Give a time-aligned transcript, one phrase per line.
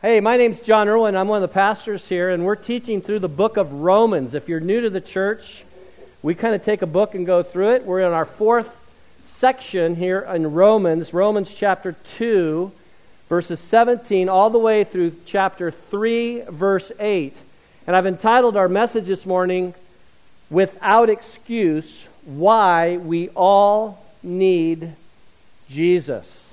[0.00, 1.16] Hey, my name's John Erwin.
[1.16, 4.32] I'm one of the pastors here, and we're teaching through the book of Romans.
[4.32, 5.64] If you're new to the church,
[6.22, 7.84] we kind of take a book and go through it.
[7.84, 8.70] We're in our fourth
[9.22, 12.70] section here in Romans, Romans chapter 2,
[13.28, 17.34] verses 17, all the way through chapter 3, verse 8.
[17.88, 19.74] And I've entitled our message this morning,
[20.48, 24.92] Without Excuse Why We All Need
[25.68, 26.47] Jesus.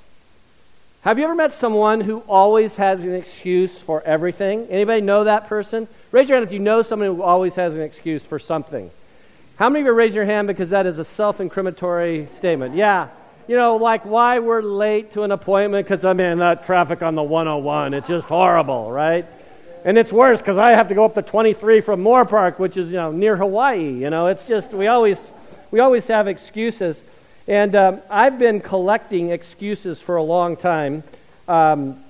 [1.06, 4.66] Have you ever met someone who always has an excuse for everything?
[4.72, 5.88] Anybody know that person?
[6.12, 8.90] Raise your hand if you know someone who always has an excuse for something.
[9.58, 12.76] How many of you raise your hand because that is a self-incriminatory statement?
[12.76, 13.10] Yeah.
[13.48, 17.14] You know, like why we're late to an appointment because I'm in that traffic on
[17.14, 17.94] the 101.
[17.94, 19.28] It's just horrible, right?
[19.84, 22.90] And it's worse because I have to go up the 23 from Moorpark, which is,
[22.90, 23.92] you know, near Hawaii.
[23.92, 25.20] You know, it's just, we always,
[25.70, 27.00] we always have excuses.
[27.48, 31.04] And um, I've been collecting excuses for a long time,
[31.48, 32.04] um,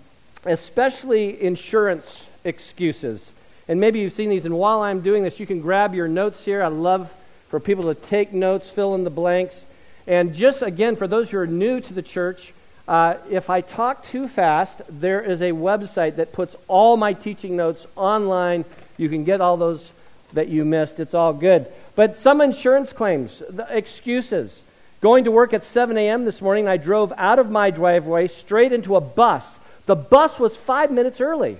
[0.45, 3.29] especially insurance excuses.
[3.67, 4.45] And maybe you've seen these.
[4.45, 6.63] And while I'm doing this, you can grab your notes here.
[6.63, 7.11] I love
[7.49, 9.65] for people to take notes, fill in the blanks.
[10.07, 12.53] And just again, for those who are new to the church,
[12.87, 17.57] uh, if I talk too fast, there is a website that puts all my teaching
[17.57, 18.63] notes online.
[18.97, 19.89] You can get all those
[20.33, 20.99] that you missed.
[20.99, 21.67] It's all good.
[21.95, 24.61] But some insurance claims, the excuses.
[25.05, 26.25] Going to work at 7 a.m.
[26.25, 29.59] this morning, I drove out of my driveway straight into a bus.
[29.85, 31.57] The bus was five minutes early.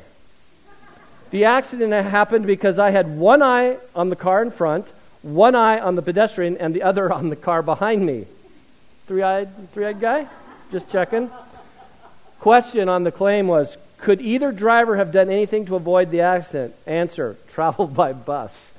[1.30, 4.88] The accident happened because I had one eye on the car in front,
[5.22, 8.26] one eye on the pedestrian, and the other on the car behind me.
[9.06, 10.28] Three eyed, three eyed guy?
[10.72, 11.30] Just checking.
[12.40, 16.74] Question on the claim was Could either driver have done anything to avoid the accident?
[16.88, 18.72] Answer Traveled by bus.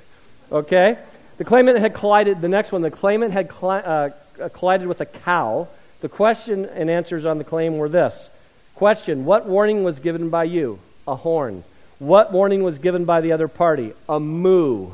[0.51, 0.97] Okay?
[1.37, 4.09] The claimant had collided, the next one, the claimant had uh, uh,
[4.41, 5.67] Uh, collided with a cow.
[6.01, 8.29] The question and answers on the claim were this
[8.75, 10.79] Question What warning was given by you?
[11.07, 11.63] A horn.
[11.99, 13.93] What warning was given by the other party?
[14.07, 14.91] A moo.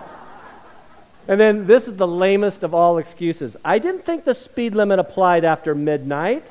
[1.28, 3.56] and then this is the lamest of all excuses.
[3.64, 6.44] I didn't think the speed limit applied after midnight.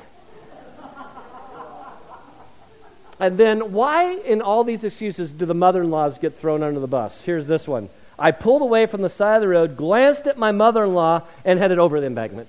[3.18, 6.80] And then, why in all these excuses do the mother in laws get thrown under
[6.80, 7.18] the bus?
[7.22, 10.50] Here's this one I pulled away from the side of the road, glanced at my
[10.52, 12.48] mother in law, and headed over the embankment.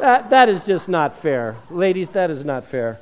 [0.00, 1.56] that, that is just not fair.
[1.70, 3.00] Ladies, that is not fair.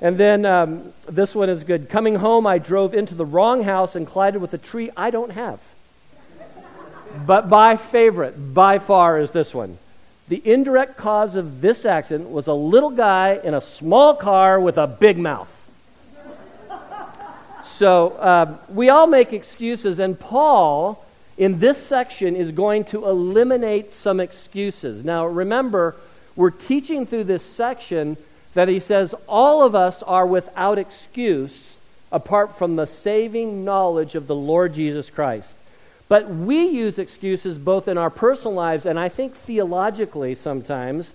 [0.00, 1.88] And then um, this one is good.
[1.88, 5.30] Coming home, I drove into the wrong house and collided with a tree I don't
[5.30, 5.60] have.
[7.26, 9.78] but my favorite, by far, is this one.
[10.28, 14.78] The indirect cause of this accident was a little guy in a small car with
[14.78, 15.50] a big mouth.
[17.74, 21.04] So uh, we all make excuses, and Paul,
[21.36, 25.04] in this section, is going to eliminate some excuses.
[25.04, 25.96] Now, remember,
[26.36, 28.16] we're teaching through this section
[28.54, 31.68] that he says all of us are without excuse
[32.12, 35.52] apart from the saving knowledge of the Lord Jesus Christ.
[36.06, 41.12] But we use excuses both in our personal lives and I think theologically sometimes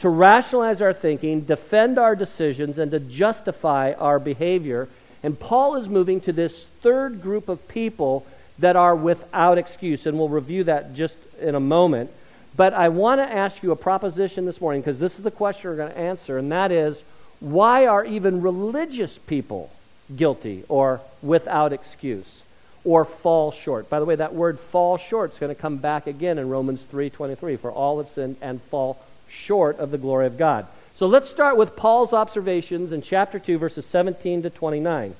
[0.00, 4.88] to rationalize our thinking, defend our decisions, and to justify our behavior.
[5.22, 8.26] And Paul is moving to this third group of people
[8.58, 12.10] that are without excuse, and we'll review that just in a moment.
[12.56, 15.70] But I want to ask you a proposition this morning because this is the question
[15.70, 17.02] we're going to answer, and that is
[17.40, 19.70] why are even religious people
[20.14, 22.42] guilty or without excuse
[22.84, 23.88] or fall short?
[23.88, 26.80] By the way, that word fall short is going to come back again in Romans
[26.92, 30.66] 3:23 for all have sinned and fall short of the glory of God.
[31.02, 35.16] So let's start with Paul's observations in chapter 2, verses 17 to 29.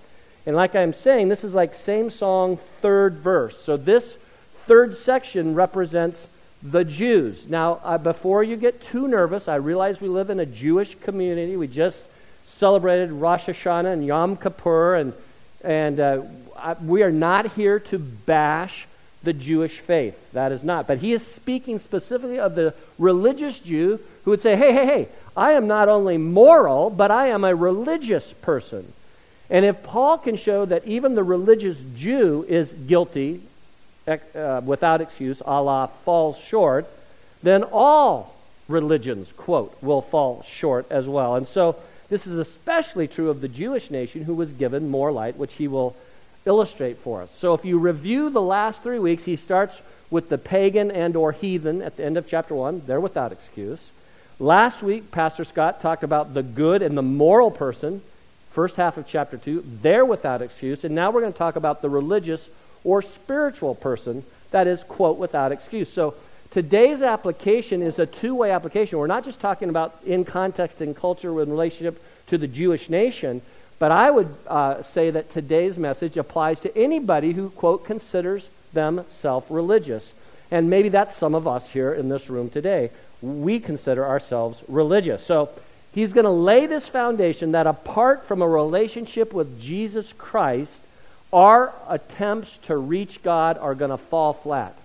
[0.47, 3.60] And like I'm saying, this is like same song, third verse.
[3.60, 4.16] So this
[4.66, 6.28] third section represents
[6.62, 7.48] the Jews.
[7.48, 11.56] Now, uh, before you get too nervous, I realize we live in a Jewish community.
[11.56, 12.06] We just
[12.47, 15.12] celebrated Rosh Hashanah and Yom Kippur, and,
[15.64, 16.22] and uh,
[16.81, 18.87] we are not here to bash
[19.22, 20.19] the Jewish faith.
[20.33, 20.87] That is not.
[20.87, 25.09] But he is speaking specifically of the religious Jew who would say, hey, hey, hey,
[25.37, 28.93] I am not only moral, but I am a religious person.
[29.49, 33.43] And if Paul can show that even the religious Jew is guilty
[34.06, 36.87] uh, without excuse, Allah falls short,
[37.43, 38.35] then all
[38.69, 41.37] religions, quote, will fall short as well.
[41.37, 41.76] And so
[42.08, 45.69] this is especially true of the Jewish nation who was given more light, which he
[45.69, 45.96] will
[46.44, 47.31] illustrate for us.
[47.39, 49.81] So if you review the last three weeks, he starts
[50.11, 52.83] with the pagan and or heathen at the end of chapter 1.
[52.87, 53.91] They're without excuse.
[54.39, 58.03] Last week, Pastor Scott talked about the good and the moral person,
[58.50, 59.65] first half of chapter 2.
[59.83, 60.85] They're without excuse.
[60.85, 62.49] And now we're going to talk about the religious
[62.85, 65.91] or spiritual person that is, quote, without excuse.
[65.93, 66.15] So
[66.50, 68.99] today's application is a two way application.
[68.99, 73.43] We're not just talking about in context and culture in relationship to the Jewish nation,
[73.82, 79.50] But I would uh, say that today's message applies to anybody who, quote, considers themselves
[79.50, 80.12] religious.
[80.52, 82.93] And maybe that's some of us here in this room today.
[83.23, 85.26] We consider ourselves religious.
[85.26, 85.50] So
[85.93, 90.81] he's going to lay this foundation that apart from a relationship with Jesus Christ,
[91.32, 94.76] our attempts to reach God are going to fall flat.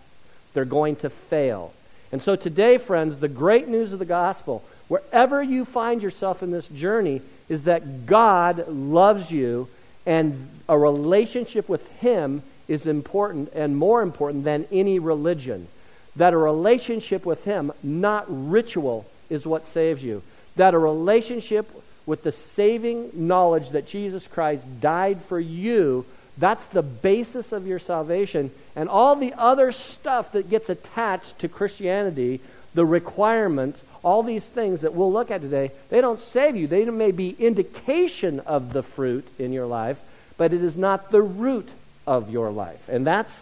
[0.55, 1.71] They're going to fail.
[2.11, 6.49] And so today, friends, the great news of the gospel, wherever you find yourself in
[6.49, 9.67] this journey, is that God loves you
[10.05, 15.67] and a relationship with Him is important and more important than any religion.
[16.15, 20.23] That a relationship with Him, not ritual, is what saves you.
[20.55, 21.69] That a relationship
[22.05, 26.05] with the saving knowledge that Jesus Christ died for you,
[26.38, 28.51] that's the basis of your salvation.
[28.75, 32.39] And all the other stuff that gets attached to Christianity,
[32.77, 36.68] the requirements, all these things that we'll look at today, they don't save you.
[36.68, 39.97] They may be indication of the fruit in your life,
[40.38, 41.68] but it is not the root
[42.06, 42.88] of your life.
[42.88, 43.33] And that's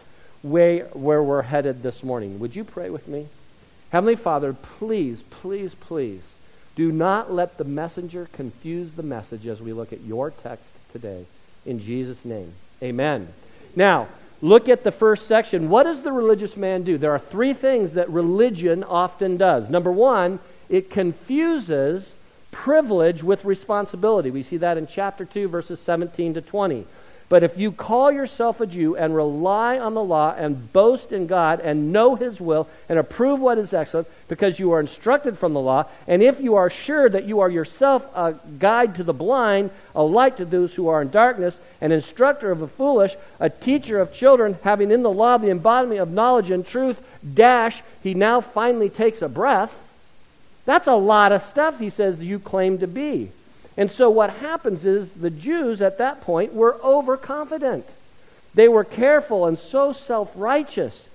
[0.42, 2.40] where, where we're headed this morning.
[2.40, 3.28] Would you pray with me?
[3.90, 6.22] Heavenly Father, please, please, please
[6.78, 11.26] do not let the messenger confuse the message as we look at your text today.
[11.66, 13.28] In Jesus' name, amen.
[13.76, 14.08] Now,
[14.46, 15.70] look at the first section.
[15.70, 16.98] What does the religious man do?
[16.98, 19.70] There are three things that religion often does.
[19.70, 20.40] Number one,
[20.70, 22.14] it confuses
[22.52, 24.30] privilege with responsibility.
[24.32, 26.86] We see that in chapter 2, verses 17 to 20.
[27.28, 31.26] But if you call yourself a Jew and rely on the law and boast in
[31.26, 35.54] God and know His will and approve what is excellent because you are instructed from
[35.54, 39.14] the law, and if you are sure that you are yourself a guide to the
[39.14, 43.50] blind, a light to those who are in darkness, an instructor of the foolish, a
[43.50, 48.14] teacher of children, having in the law the embodiment of knowledge and truth, dash, he
[48.14, 49.74] now finally takes a breath.
[50.66, 53.32] That's a lot of stuff, he says, you claim to be.
[53.78, 57.86] And so what happens is the Jews at that point were overconfident.
[58.54, 61.10] They were careful and so self righteous.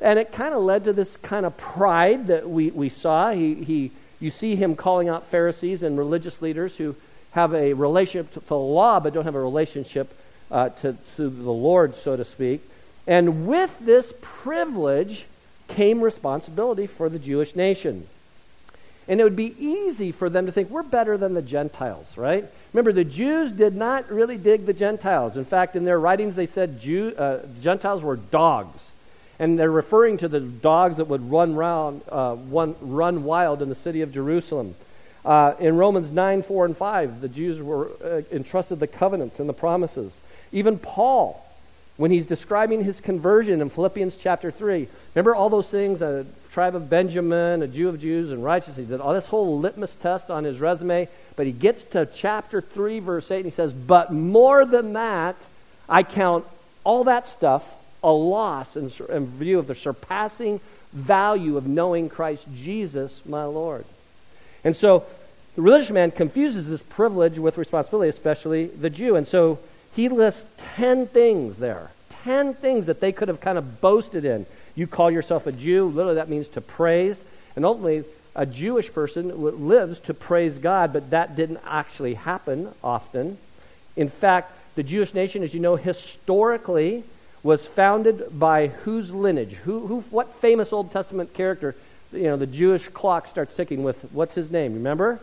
[0.00, 3.30] And it kind of led to this kind of pride that we, we saw.
[3.30, 3.90] He, he,
[4.20, 6.96] you see him calling out Pharisees and religious leaders who
[7.32, 10.12] have a relationship to the law but don't have a relationship
[10.50, 12.62] uh, to, to the Lord, so to speak.
[13.06, 15.26] And with this privilege
[15.68, 18.06] came responsibility for the Jewish nation.
[19.08, 22.44] And it would be easy for them to think we're better than the Gentiles, right?
[22.72, 25.36] Remember, the Jews did not really dig the Gentiles.
[25.36, 28.90] In fact, in their writings, they said Jew, uh, Gentiles were dogs.
[29.38, 33.68] And they're referring to the dogs that would run, round, uh, one, run wild in
[33.68, 34.74] the city of Jerusalem.
[35.24, 39.48] Uh, in Romans 9, 4, and 5, the Jews were uh, entrusted the covenants and
[39.48, 40.16] the promises.
[40.52, 41.44] Even Paul,
[41.96, 46.02] when he's describing his conversion in Philippians chapter 3, remember all those things?
[46.52, 48.76] Tribe of Benjamin, a Jew of Jews, and righteous.
[48.76, 51.08] He did all this whole litmus test on his resume.
[51.34, 55.36] But he gets to chapter 3, verse 8, and he says, But more than that,
[55.88, 56.44] I count
[56.84, 57.64] all that stuff
[58.04, 60.60] a loss in, in view of the surpassing
[60.92, 63.86] value of knowing Christ Jesus, my Lord.
[64.62, 65.04] And so
[65.56, 69.16] the religious man confuses this privilege with responsibility, especially the Jew.
[69.16, 69.58] And so
[69.96, 70.44] he lists
[70.76, 71.92] 10 things there,
[72.24, 74.44] 10 things that they could have kind of boasted in.
[74.74, 77.22] You call yourself a Jew, literally that means to praise.
[77.56, 78.04] And ultimately,
[78.34, 79.30] a Jewish person
[79.68, 83.36] lives to praise God, but that didn't actually happen often.
[83.96, 87.04] In fact, the Jewish nation, as you know, historically
[87.42, 89.52] was founded by whose lineage?
[89.64, 91.74] Who, who, what famous Old Testament character?
[92.12, 94.74] You know, the Jewish clock starts ticking with what's his name?
[94.74, 95.20] Remember?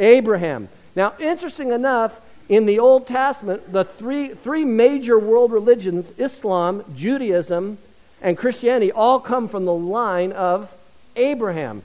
[0.00, 0.68] Abraham.
[0.96, 2.18] Now, interesting enough,
[2.48, 7.78] in the Old Testament, the three, three major world religions Islam, Judaism,
[8.22, 10.72] and Christianity all come from the line of
[11.16, 11.82] Abraham.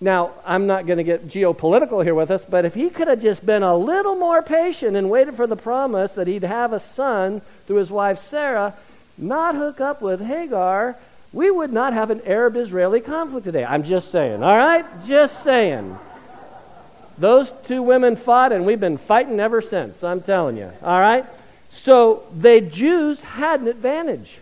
[0.00, 3.22] Now, I'm not going to get geopolitical here with us, but if he could have
[3.22, 6.80] just been a little more patient and waited for the promise that he'd have a
[6.80, 8.74] son through his wife Sarah,
[9.16, 10.96] not hook up with Hagar,
[11.32, 13.64] we would not have an Arab Israeli conflict today.
[13.64, 14.84] I'm just saying, all right?
[15.06, 15.98] Just saying.
[17.18, 21.24] Those two women fought, and we've been fighting ever since, I'm telling you, all right?
[21.70, 24.38] So the Jews had an advantage.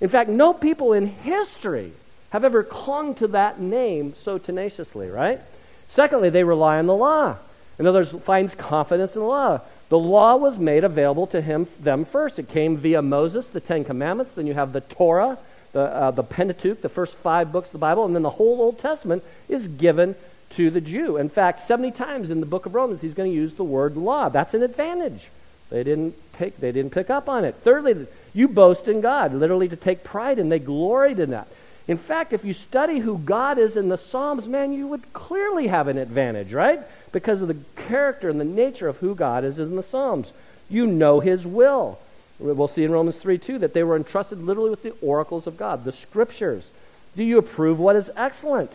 [0.00, 1.92] In fact, no people in history
[2.30, 5.40] have ever clung to that name so tenaciously, right?
[5.88, 7.36] Secondly, they rely on the law.
[7.78, 9.60] In other words, finds confidence in the law.
[9.88, 12.38] The law was made available to him, them first.
[12.38, 14.32] It came via Moses, the Ten Commandments.
[14.32, 15.38] Then you have the Torah,
[15.72, 18.04] the, uh, the Pentateuch, the first five books of the Bible.
[18.04, 20.14] And then the whole Old Testament is given
[20.50, 21.16] to the Jew.
[21.16, 23.96] In fact, 70 times in the book of Romans, he's going to use the word
[23.96, 24.28] law.
[24.28, 25.28] That's an advantage.
[25.70, 27.54] They didn't, take, they didn't pick up on it.
[27.56, 28.06] Thirdly,
[28.38, 30.48] you boast in God, literally to take pride in.
[30.48, 31.48] They gloried in that.
[31.86, 35.68] In fact, if you study who God is in the Psalms, man, you would clearly
[35.68, 36.80] have an advantage, right?
[37.12, 37.56] because of the
[37.88, 40.32] character and the nature of who God is in the Psalms.
[40.68, 41.98] You know his will.
[42.38, 45.56] We'll see in Romans 3 2 that they were entrusted literally with the oracles of
[45.56, 46.70] God, the scriptures.
[47.16, 48.70] Do you approve what is excellent?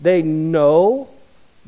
[0.00, 1.08] They know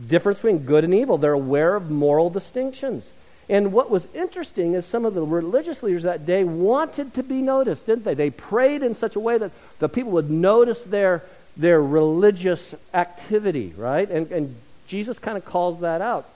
[0.09, 1.19] difference between good and evil.
[1.19, 3.09] They're aware of moral distinctions.
[3.51, 7.43] And what was interesting is some of the religious leaders that day wanted to be
[7.43, 8.15] noticed, didn't they?
[8.15, 11.25] They prayed in such a way that the people would notice their,
[11.57, 14.09] their religious activity, right?
[14.09, 16.29] And, and Jesus kind of calls that out.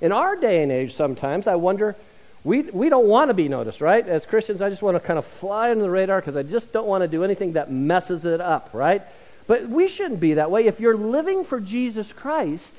[0.00, 1.96] In our day and age, sometimes, I wonder,
[2.44, 4.06] we, we don't want to be noticed, right?
[4.06, 6.72] As Christians, I just want to kind of fly under the radar because I just
[6.72, 9.02] don't want to do anything that messes it up, right?
[9.48, 10.68] But we shouldn't be that way.
[10.68, 12.72] If you're living for Jesus Christ,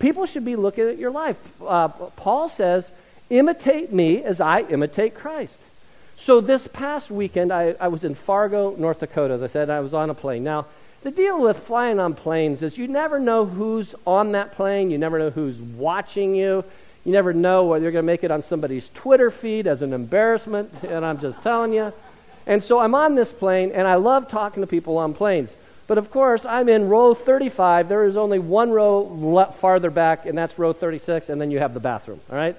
[0.00, 1.38] people should be looking at your life.
[1.64, 2.90] Uh, Paul says,
[3.30, 5.60] imitate me as I imitate Christ.
[6.16, 9.80] So this past weekend, I, I was in Fargo, North Dakota, as I said, I
[9.80, 10.42] was on a plane.
[10.42, 10.66] Now,
[11.02, 14.98] the deal with flying on planes is you never know who's on that plane, you
[14.98, 16.64] never know who's watching you.
[17.04, 19.92] You never know whether you're going to make it on somebody's Twitter feed as an
[19.92, 21.92] embarrassment, and I'm just telling you.
[22.46, 25.54] And so I'm on this plane, and I love talking to people on planes.
[25.90, 27.88] But of course, I'm in row 35.
[27.88, 31.74] There is only one row farther back, and that's row 36, and then you have
[31.74, 32.54] the bathroom, all right?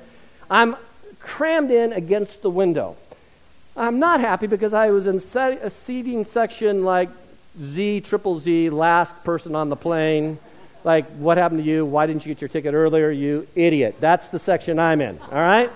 [0.49, 0.75] I'm
[1.21, 2.97] crammed in against the window.
[3.77, 7.07] I'm not happy because I was in a seating section like
[7.57, 10.37] Z, triple Z, last person on the plane.
[10.83, 11.85] Like, what happened to you?
[11.85, 13.95] Why didn't you get your ticket earlier, you idiot?
[14.01, 15.71] That's the section I'm in, all right?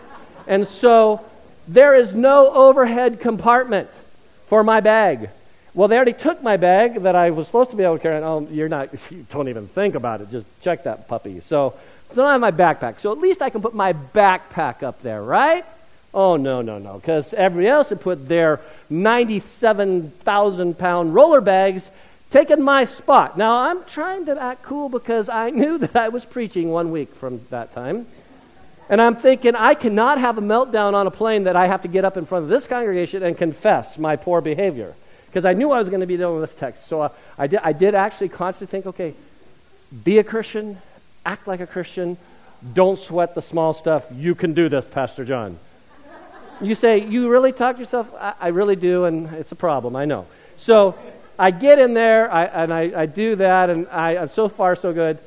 [0.46, 1.24] And so
[1.70, 3.90] there is no overhead compartment
[4.48, 5.30] for my bag.
[5.76, 8.24] Well, they already took my bag that I was supposed to be able to carry.
[8.24, 10.32] Oh, you're not, you don't even think about it.
[10.32, 11.42] Just check that puppy.
[11.42, 11.74] So,
[12.14, 13.02] so I have my backpack.
[13.02, 15.66] So at least I can put my backpack up there, right?
[16.14, 16.94] Oh, no, no, no.
[16.94, 21.90] Because everybody else had put their 97,000 pound roller bags
[22.32, 23.38] taking my spot.
[23.38, 27.14] Now, I'm trying to act cool because I knew that I was preaching one week
[27.16, 28.08] from that time.
[28.88, 31.90] And I'm thinking, I cannot have a meltdown on a plane that I have to
[31.90, 34.96] get up in front of this congregation and confess my poor behavior
[35.36, 36.88] because I knew I was going to be dealing with this text.
[36.88, 39.14] So uh, I, did, I did actually constantly think, okay,
[40.06, 40.78] be a Christian,
[41.26, 42.16] act like a Christian,
[42.74, 44.06] don't sweat the small stuff.
[44.16, 45.60] You can do this, Pastor John.
[46.62, 48.10] You say, you really talk to yourself?
[48.18, 50.26] I, I really do, and it's a problem, I know.
[50.56, 50.96] So
[51.38, 54.78] I get in there, I, and I, I do that, and I, I'm so far
[54.78, 55.18] so good,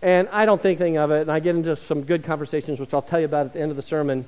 [0.00, 2.94] and I don't think anything of it, and I get into some good conversations, which
[2.94, 4.26] I'll tell you about at the end of the sermon.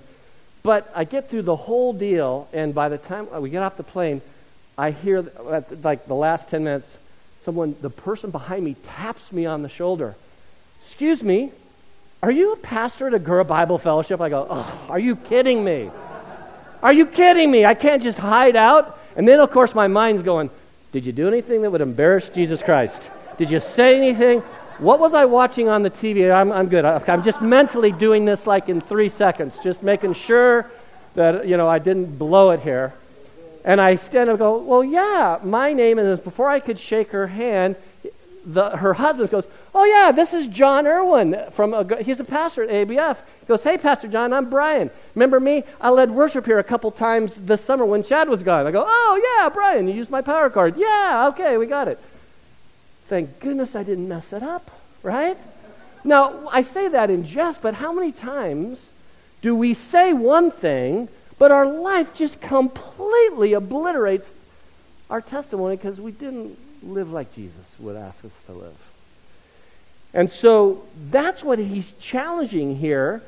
[0.65, 3.85] But I get through the whole deal, and by the time we get off the
[3.85, 4.21] plane,
[4.79, 5.23] I hear,
[5.83, 6.89] like the last 10 minutes,
[7.43, 10.15] someone, the person behind me taps me on the shoulder.
[10.87, 11.51] Excuse me,
[12.23, 14.21] are you a pastor at Agoura Bible Fellowship?
[14.21, 15.91] I go, oh, are you kidding me?
[16.81, 17.65] Are you kidding me?
[17.65, 19.01] I can't just hide out.
[19.17, 20.49] And then, of course, my mind's going,
[20.93, 23.03] did you do anything that would embarrass Jesus Christ?
[23.37, 24.41] Did you say anything?
[24.79, 26.33] What was I watching on the TV?
[26.33, 26.85] I'm, I'm good.
[26.85, 30.71] I'm just mentally doing this like in three seconds, just making sure
[31.17, 32.95] that, you know, I didn't blow it here.
[33.69, 36.19] And I stand up and go, Well, yeah, my name is.
[36.19, 37.77] Before I could shake her hand,
[38.47, 41.39] the, her husband goes, Oh, yeah, this is John Erwin.
[41.53, 43.19] From a, he's a pastor at ABF.
[43.41, 44.91] He goes, Hey, Pastor John, I'm Brian.
[45.15, 45.65] Remember me?
[45.83, 48.67] I led worship here a couple times this summer when Chad was gone.
[48.67, 50.79] I go, Oh, yeah, Brian, you used my power card.
[50.79, 52.01] Yeah, okay, we got it.
[53.09, 54.71] Thank goodness I didn't mess it up,
[55.03, 55.37] right?
[56.05, 58.87] Now, I say that in jest, but how many times
[59.43, 64.31] do we say one thing but our life just completely obliterates
[65.11, 68.77] our testimony because we didn't live like Jesus would ask us to live.
[70.15, 73.23] And so that's what he's challenging here.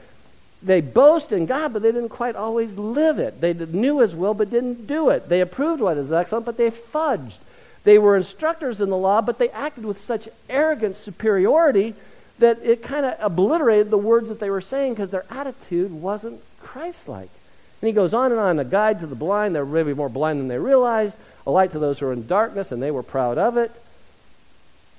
[0.62, 3.40] They boast in God, but they didn't quite always live it.
[3.40, 5.29] They knew his will, but didn't do it.
[5.29, 7.38] They approved what is excellent, but they fudged.
[7.85, 11.95] They were instructors in the law, but they acted with such arrogant superiority
[12.38, 16.43] that it kind of obliterated the words that they were saying because their attitude wasn't
[16.61, 17.31] Christ like.
[17.80, 19.54] And he goes on and on a guide to the blind.
[19.54, 22.72] They're really more blind than they realized, a light to those who are in darkness,
[22.72, 23.72] and they were proud of it.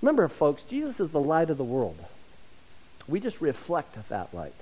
[0.01, 2.03] Remember, folks, Jesus is the light of the world.
[3.07, 4.53] We just reflect that light.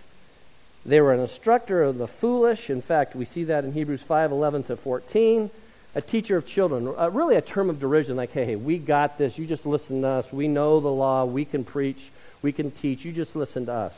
[0.85, 2.69] They were an instructor of the foolish.
[2.69, 5.49] In fact, we see that in Hebrews 5 11 to 14.
[5.95, 9.17] A teacher of children, uh, really a term of derision, like, hey, hey, we got
[9.17, 9.37] this.
[9.37, 10.31] You just listen to us.
[10.31, 11.25] We know the law.
[11.25, 12.11] We can preach.
[12.41, 13.03] We can teach.
[13.03, 13.93] You just listen to us.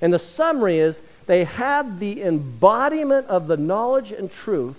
[0.00, 4.76] And the summary is they had the embodiment of the knowledge and truth,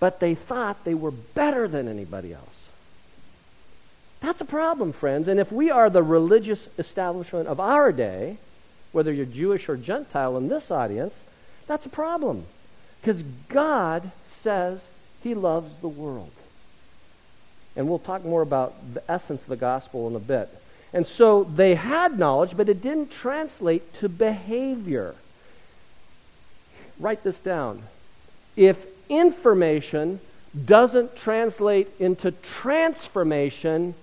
[0.00, 2.68] but they thought they were better than anybody else.
[4.20, 5.28] That's a problem, friends.
[5.28, 8.38] And if we are the religious establishment of our day,
[8.92, 11.22] whether you're Jewish or Gentile in this audience,
[11.66, 12.46] that's a problem.
[13.00, 14.80] Because God says
[15.22, 16.32] he loves the world.
[17.76, 20.48] And we'll talk more about the essence of the gospel in a bit.
[20.92, 25.14] And so they had knowledge, but it didn't translate to behavior.
[26.98, 27.82] Write this down.
[28.56, 30.20] If information
[30.64, 33.94] doesn't translate into transformation,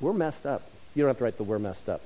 [0.00, 0.62] we're messed up.
[0.94, 2.00] You don't have to write the we're messed up.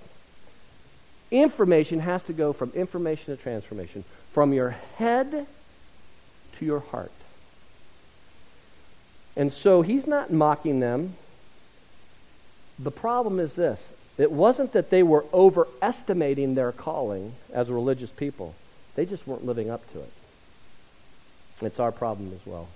[1.30, 4.02] Information has to go from information to transformation,
[4.32, 5.46] from your head
[6.58, 7.12] to your heart.
[9.36, 11.14] And so he's not mocking them.
[12.78, 13.86] The problem is this
[14.18, 18.54] it wasn't that they were overestimating their calling as religious people,
[18.94, 20.12] they just weren't living up to it.
[21.62, 22.68] It's our problem as well.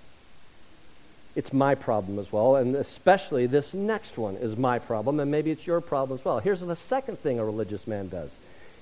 [1.35, 5.51] It's my problem as well, and especially this next one is my problem, and maybe
[5.51, 6.39] it's your problem as well.
[6.39, 8.31] Here's the second thing a religious man does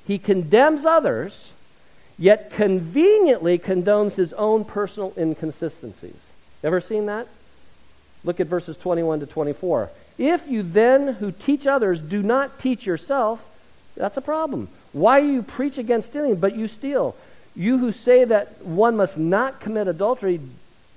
[0.04, 1.48] he condemns others,
[2.18, 6.20] yet conveniently condones his own personal inconsistencies.
[6.62, 7.28] Ever seen that?
[8.24, 9.90] Look at verses 21 to 24.
[10.18, 13.40] If you then who teach others do not teach yourself,
[13.96, 14.68] that's a problem.
[14.92, 17.16] Why do you preach against stealing, but you steal?
[17.54, 20.40] You who say that one must not commit adultery,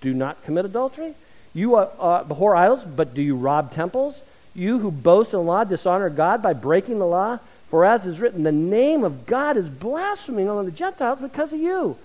[0.01, 1.13] do not commit adultery?
[1.53, 4.22] You uh, abhor idols, but do you rob temples?
[4.53, 7.39] You who boast in the law dishonor God by breaking the law?
[7.70, 11.60] For as is written, the name of God is blaspheming among the Gentiles because of
[11.60, 11.98] you.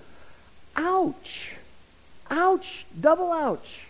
[0.77, 1.51] Ouch.
[2.31, 2.87] Ouch.
[2.99, 3.87] Double ouch.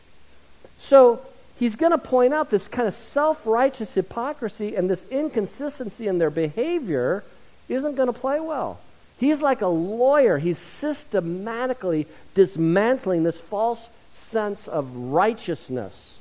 [0.80, 1.20] So
[1.58, 6.18] he's going to point out this kind of self righteous hypocrisy and this inconsistency in
[6.18, 7.24] their behavior
[7.68, 8.80] isn't going to play well.
[9.18, 10.38] He's like a lawyer.
[10.38, 16.18] He's systematically dismantling this false sense of righteousness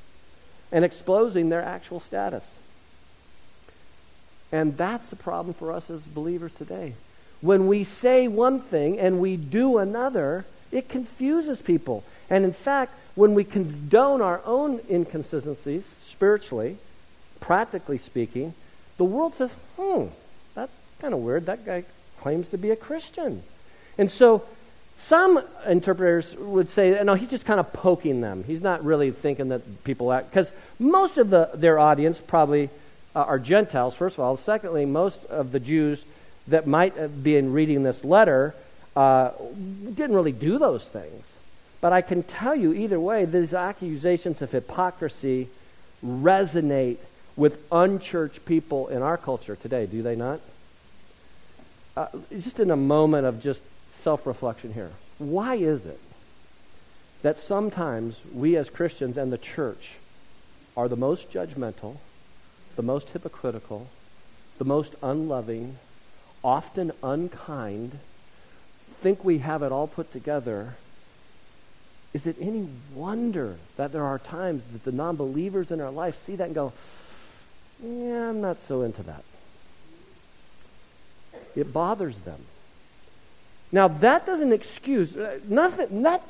[0.72, 2.44] and exposing their actual status.
[4.52, 6.94] And that's a problem for us as believers today.
[7.42, 12.04] When we say one thing and we do another, it confuses people.
[12.30, 16.78] And in fact, when we condone our own inconsistencies, spiritually,
[17.42, 18.54] practically speaking,
[18.96, 20.06] the world says, hmm,
[20.56, 20.72] that's
[21.02, 21.46] kind of weird.
[21.48, 21.84] That guy
[22.22, 23.44] claims to be a Christian.
[23.98, 24.46] And so
[24.98, 28.46] some interpreters would say, no, he's just kind of poking them.
[28.46, 30.30] He's not really thinking that people act.
[30.30, 32.70] Because most of the, their audience probably
[33.14, 34.38] uh, are Gentiles, first of all.
[34.38, 36.02] Secondly, most of the Jews
[36.48, 38.56] that might be in reading this letter
[38.96, 39.32] uh,
[39.94, 41.29] didn't really do those things.
[41.82, 45.48] But I can tell you, either way, these accusations of hypocrisy
[46.04, 46.98] resonate
[47.36, 50.42] with unchurched people in our culture today, do they not?
[51.96, 53.62] Uh, just in a moment of just
[53.92, 54.92] self reflection here.
[55.18, 56.00] Why is it
[57.22, 59.92] that sometimes we as Christians and the church
[60.78, 61.98] are the most judgmental,
[62.76, 63.90] the most hypocritical,
[64.58, 65.78] the most unloving,
[66.44, 68.00] often unkind,
[69.02, 70.76] think we have it all put together,
[72.14, 76.16] is it any wonder that there are times that the non believers in our life
[76.16, 76.74] see that and go,
[77.84, 79.24] Yeah, I'm not so into that?
[81.56, 82.40] It bothers them.
[83.72, 86.24] Now, that doesn't excuse, uh, nothing, not,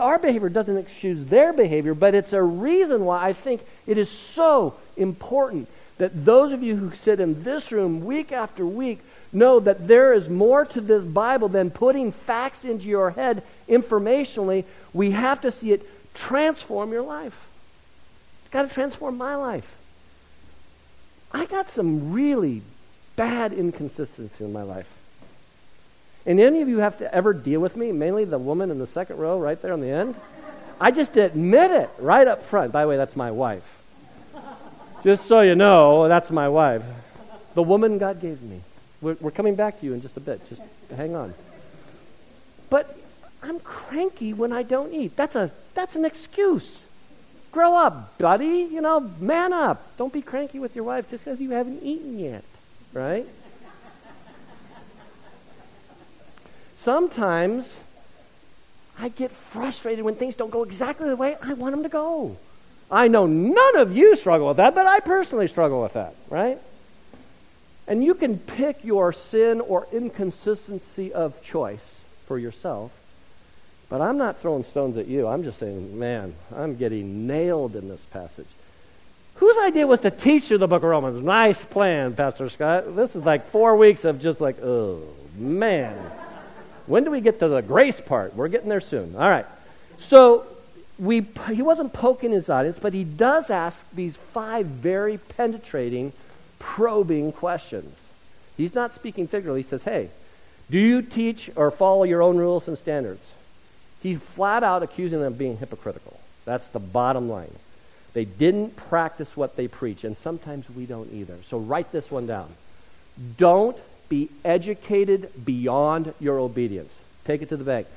[0.00, 4.08] our behavior doesn't excuse their behavior, but it's a reason why I think it is
[4.08, 5.68] so important
[5.98, 9.00] that those of you who sit in this room week after week
[9.32, 14.64] know that there is more to this Bible than putting facts into your head informationally.
[14.96, 17.38] We have to see it transform your life.
[18.40, 19.76] It's got to transform my life.
[21.32, 22.62] I got some really
[23.14, 24.88] bad inconsistency in my life.
[26.24, 28.86] And any of you have to ever deal with me, mainly the woman in the
[28.86, 30.14] second row right there on the end?
[30.80, 32.72] I just admit it right up front.
[32.72, 33.62] By the way, that's my wife.
[35.04, 36.82] Just so you know, that's my wife.
[37.54, 38.62] The woman God gave me.
[39.02, 40.40] We're, we're coming back to you in just a bit.
[40.48, 40.62] Just
[40.96, 41.34] hang on.
[42.70, 42.98] But
[43.46, 45.16] I'm cranky when I don't eat.
[45.16, 46.82] That's, a, that's an excuse.
[47.52, 48.68] Grow up, buddy.
[48.70, 49.96] You know, man up.
[49.96, 52.44] Don't be cranky with your wife just because you haven't eaten yet,
[52.92, 53.26] right?
[56.78, 57.74] Sometimes
[58.98, 62.36] I get frustrated when things don't go exactly the way I want them to go.
[62.90, 66.58] I know none of you struggle with that, but I personally struggle with that, right?
[67.88, 71.84] And you can pick your sin or inconsistency of choice
[72.26, 72.92] for yourself,
[73.88, 75.26] but I'm not throwing stones at you.
[75.26, 78.48] I'm just saying, man, I'm getting nailed in this passage.
[79.36, 81.22] Whose idea was to teach you the book of Romans?
[81.22, 82.96] Nice plan, Pastor Scott.
[82.96, 85.02] This is like four weeks of just like, oh,
[85.36, 85.96] man.
[86.86, 88.34] When do we get to the grace part?
[88.34, 89.14] We're getting there soon.
[89.14, 89.46] All right.
[89.98, 90.46] So
[90.98, 96.12] we, he wasn't poking his audience, but he does ask these five very penetrating,
[96.58, 97.94] probing questions.
[98.56, 99.62] He's not speaking figuratively.
[99.62, 100.08] He says, hey,
[100.70, 103.24] do you teach or follow your own rules and standards?
[104.06, 106.20] He's flat out accusing them of being hypocritical.
[106.44, 107.52] That's the bottom line.
[108.12, 111.36] They didn't practice what they preach, and sometimes we don't either.
[111.48, 112.54] So write this one down.
[113.36, 113.76] Don't
[114.08, 116.92] be educated beyond your obedience.
[117.24, 117.88] Take it to the bank.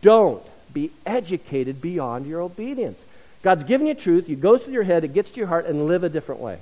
[0.00, 3.04] Don't be educated beyond your obedience.
[3.42, 5.88] God's given you truth, it goes through your head, it gets to your heart, and
[5.88, 6.60] live a different way.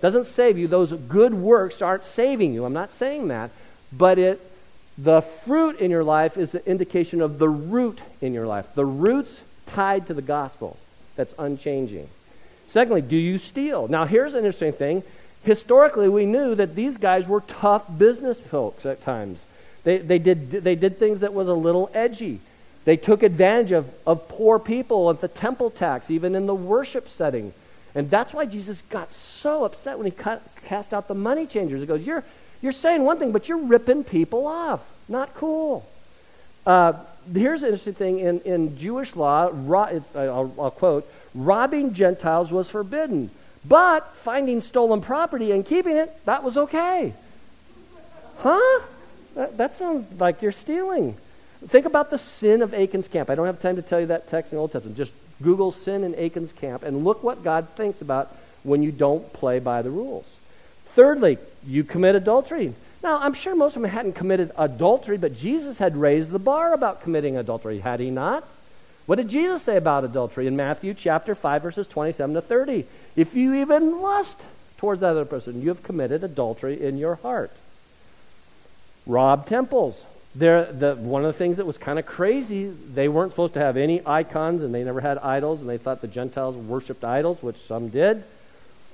[0.00, 0.68] Doesn't save you.
[0.68, 2.64] Those good works aren't saving you.
[2.64, 3.50] I'm not saying that.
[3.92, 4.40] But it
[4.98, 8.66] the fruit in your life is an indication of the root in your life.
[8.74, 10.78] The root's tied to the gospel.
[11.16, 12.08] That's unchanging.
[12.68, 13.88] Secondly, do you steal?
[13.88, 15.02] Now here's an interesting thing.
[15.42, 19.44] Historically, we knew that these guys were tough business folks at times.
[19.84, 22.40] They, they, did, they did things that was a little edgy.
[22.84, 27.08] They took advantage of, of poor people at the temple tax, even in the worship
[27.08, 27.52] setting.
[27.94, 31.80] And that's why Jesus got so upset when he cut, cast out the money changers.
[31.80, 32.24] He goes, you're,
[32.60, 34.80] you're saying one thing, but you're ripping people off.
[35.08, 35.88] Not cool.
[36.66, 36.94] Uh,
[37.32, 42.68] here's an interesting thing in, in Jewish law, ro- I'll, I'll quote, robbing Gentiles was
[42.68, 43.30] forbidden,
[43.64, 47.14] but finding stolen property and keeping it, that was okay.
[48.38, 48.80] Huh?
[49.34, 51.16] That, that sounds like you're stealing.
[51.68, 53.30] Think about the sin of Achan's camp.
[53.30, 54.96] I don't have time to tell you that text in the Old Testament.
[54.96, 59.32] Just Google sin in Achan's camp and look what God thinks about when you don't
[59.32, 60.26] play by the rules.
[60.96, 62.74] Thirdly, you commit adultery.
[63.02, 66.72] Now, I'm sure most of them hadn't committed adultery, but Jesus had raised the bar
[66.72, 68.44] about committing adultery, had he not?
[69.04, 72.86] What did Jesus say about adultery in Matthew chapter 5, verses 27 to 30?
[73.14, 74.38] If you even lust
[74.78, 77.52] towards that other person, you have committed adultery in your heart
[79.06, 80.02] rob temples.
[80.34, 83.76] The, one of the things that was kind of crazy, they weren't supposed to have
[83.76, 87.56] any icons and they never had idols, and they thought the Gentiles worshipped idols, which
[87.56, 88.24] some did.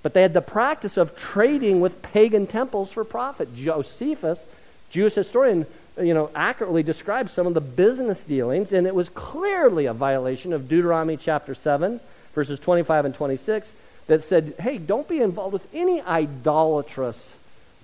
[0.03, 3.55] But they had the practice of trading with pagan temples for profit.
[3.55, 4.45] Josephus,
[4.91, 5.67] Jewish historian,
[6.01, 10.53] you know, accurately describes some of the business dealings, and it was clearly a violation
[10.53, 12.01] of Deuteronomy chapter 7,
[12.35, 13.71] verses 25 and 26,
[14.09, 17.31] that said, hey, don't be involved with any idolatrous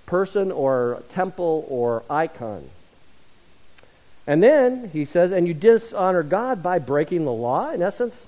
[0.05, 2.67] person or temple or icon.
[4.27, 7.71] And then he says, and you dishonor God by breaking the law.
[7.71, 8.25] In essence,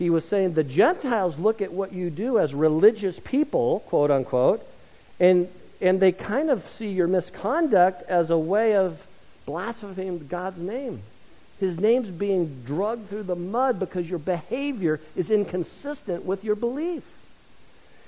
[0.00, 4.66] he was saying the Gentiles look at what you do as religious people, quote unquote,
[5.20, 5.46] and,
[5.82, 8.98] and they kind of see your misconduct as a way of
[9.44, 11.02] blaspheming God's name.
[11.60, 17.04] His name's being drugged through the mud because your behavior is inconsistent with your belief.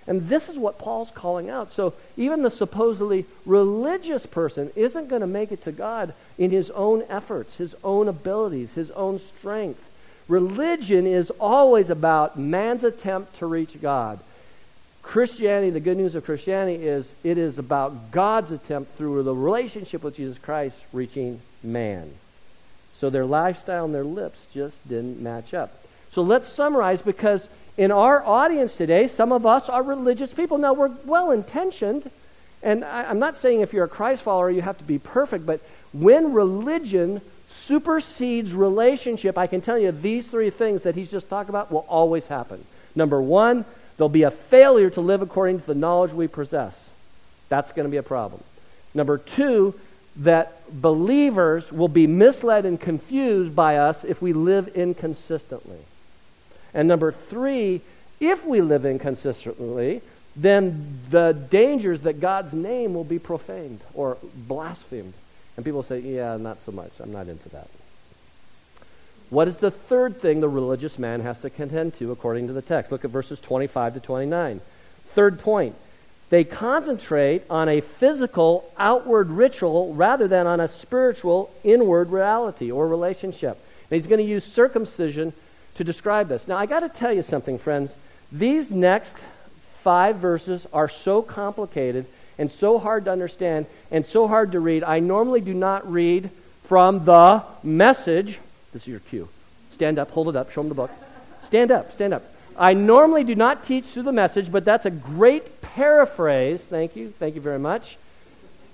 [0.07, 1.73] And this is what Paul's calling out.
[1.73, 6.71] So even the supposedly religious person isn't going to make it to God in his
[6.71, 9.85] own efforts, his own abilities, his own strength.
[10.33, 14.19] Religion is always about man's attempt to reach God.
[15.03, 20.03] Christianity, the good news of Christianity is it is about God's attempt through the relationship
[20.03, 22.11] with Jesus Christ reaching man.
[22.99, 25.85] So their lifestyle and their lips just didn't match up.
[26.13, 30.57] So let's summarize because in our audience today, some of us are religious people.
[30.57, 32.11] Now, we're well intentioned,
[32.63, 35.45] and I, am not saying if you're a Christ follower you have to be perfect,
[35.45, 35.61] but
[35.93, 37.21] when religion
[37.67, 41.87] supersedes relationship, I can tell you these three things that he's just talked about will
[41.89, 42.65] always happen.
[42.95, 43.65] Number one,
[43.97, 46.89] there'll be a failure to live according to the knowledge we possess.
[47.49, 48.43] That's going to be a problem.
[48.95, 49.79] Number two,
[50.17, 55.79] that believers will be misled and confused by us if we live inconsistently.
[56.75, 57.81] And number three,
[58.21, 60.03] if we live inconsistently,
[60.37, 65.15] then the dangers that God's name will be profaned or blasphemed.
[65.57, 66.93] And people say, yeah, not so much.
[67.01, 67.69] I'm not into that.
[69.31, 72.63] What is the third thing the religious man has to contend to according to the
[72.63, 72.93] text?
[72.93, 74.61] Look at verses 25 to 29.
[75.15, 75.75] Third point
[76.33, 82.89] they concentrate on a physical outward ritual rather than on a spiritual inward reality or
[82.89, 83.59] relationship.
[83.91, 85.35] And he's going to use circumcision
[85.75, 86.49] to describe this.
[86.49, 87.95] Now, I got to tell you something, friends.
[88.31, 89.15] These next
[89.83, 92.07] five verses are so complicated
[92.39, 94.85] and so hard to understand and so hard to read.
[94.85, 96.31] I normally do not read
[96.65, 98.39] from the message.
[98.73, 99.29] This is your cue.
[99.71, 100.91] Stand up, hold it up, show them the book.
[101.45, 102.25] Stand up, stand up.
[102.57, 106.63] I normally do not teach through the message, but that's a great paraphrase.
[106.63, 107.11] Thank you.
[107.11, 107.97] Thank you very much.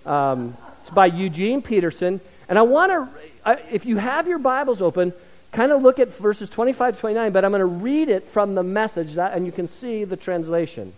[0.04, 2.20] Um, it's by Eugene Peterson.
[2.48, 5.12] And I want to, if you have your Bibles open,
[5.52, 8.54] kind of look at verses 25 to 29, but I'm going to read it from
[8.54, 10.92] the message, that, and you can see the translation.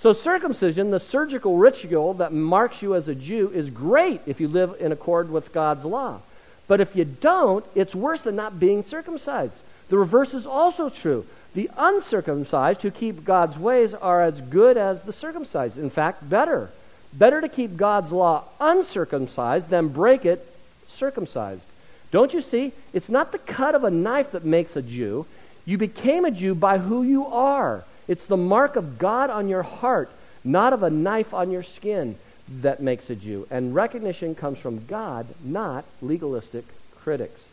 [0.00, 4.46] So, circumcision, the surgical ritual that marks you as a Jew, is great if you
[4.46, 6.20] live in accord with God's law.
[6.68, 9.60] But if you don't, it's worse than not being circumcised.
[9.88, 11.26] The reverse is also true.
[11.54, 15.78] The uncircumcised who keep God's ways are as good as the circumcised.
[15.78, 16.70] In fact, better.
[17.12, 20.46] Better to keep God's law uncircumcised than break it
[20.88, 21.66] circumcised.
[22.10, 22.72] Don't you see?
[22.92, 25.26] It's not the cut of a knife that makes a Jew.
[25.64, 27.84] You became a Jew by who you are.
[28.08, 30.10] It's the mark of God on your heart,
[30.42, 32.18] not of a knife on your skin,
[32.62, 33.46] that makes a Jew.
[33.50, 36.64] And recognition comes from God, not legalistic
[36.96, 37.48] critics.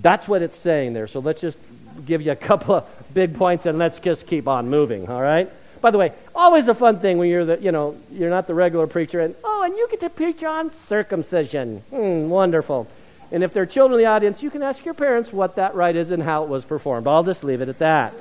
[0.00, 1.08] That's what it's saying there.
[1.08, 1.58] So let's just
[2.06, 5.50] give you a couple of big points and let's just keep on moving, all right?
[5.80, 8.54] By the way, always a fun thing when you're the, you know, you're not the
[8.54, 11.78] regular preacher and, oh, and you get to preach on circumcision.
[11.90, 12.86] Hmm, wonderful.
[13.32, 15.74] And if there are children in the audience, you can ask your parents what that
[15.74, 17.06] rite is and how it was performed.
[17.06, 18.12] I'll just leave it at that.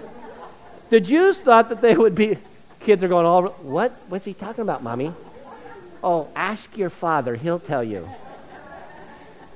[0.90, 2.38] The Jews thought that they would be,
[2.80, 3.92] kids are going all, what?
[4.10, 5.14] What's he talking about, mommy?
[6.04, 7.36] Oh, ask your father.
[7.36, 8.10] He'll tell you.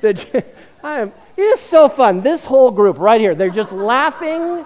[0.00, 0.44] the,
[0.82, 2.20] I am, it is so fun.
[2.22, 4.64] This whole group right here, they're just laughing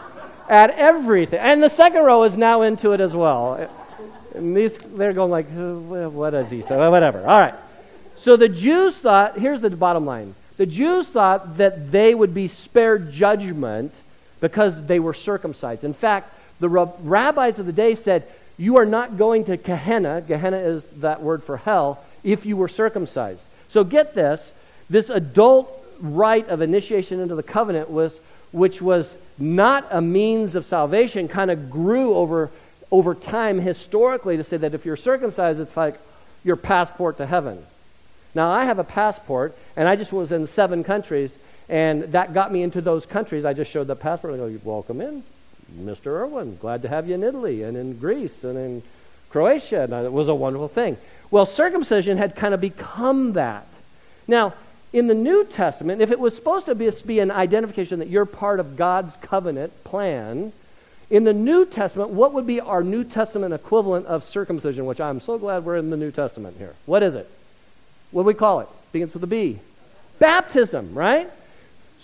[0.48, 1.40] at everything.
[1.40, 3.68] And the second row is now into it as well.
[4.35, 6.90] And these, they're going like, what is he saying?
[6.90, 7.20] Whatever.
[7.20, 7.55] All right.
[8.16, 10.35] So the Jews thought, here's the bottom line.
[10.57, 13.92] The Jews thought that they would be spared judgment
[14.42, 15.85] because they were circumcised.
[15.85, 18.26] In fact, the rabbis of the day said,
[18.59, 20.20] you are not going to Gehenna.
[20.20, 23.42] Gehenna is that word for hell, if you were circumcised.
[23.70, 24.52] So get this
[24.90, 28.18] this adult rite of initiation into the covenant was,
[28.50, 32.50] which was not a means of salvation, kind of grew over,
[32.90, 35.98] over time historically to say that if you're circumcised, it's like
[36.44, 37.64] your passport to heaven.
[38.35, 41.35] Now, I have a passport, and I just was in seven countries,
[41.72, 43.46] and that got me into those countries.
[43.46, 44.35] I just showed the passport.
[44.35, 45.24] I go, welcome in,
[45.74, 46.08] Mr.
[46.08, 46.58] Erwin.
[46.61, 48.82] Glad to have you in Italy and in Greece and in
[49.30, 49.85] Croatia.
[49.85, 50.98] And it was a wonderful thing.
[51.30, 53.66] Well, circumcision had kind of become that.
[54.28, 54.52] Now,
[54.92, 58.26] in the New Testament, if it was supposed to be, be an identification that you're
[58.26, 60.52] part of God's covenant plan,
[61.08, 65.22] in the New Testament, what would be our New Testament equivalent of circumcision, which I'm
[65.22, 66.74] so glad we're in the New Testament here?
[66.85, 67.30] What is it?
[68.11, 68.68] What do we call it?
[68.92, 69.58] Begins with a B.
[70.18, 71.30] Baptism, right?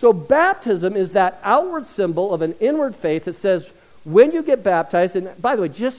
[0.01, 3.69] So, baptism is that outward symbol of an inward faith that says
[4.05, 5.99] when you get baptized, and by the way, just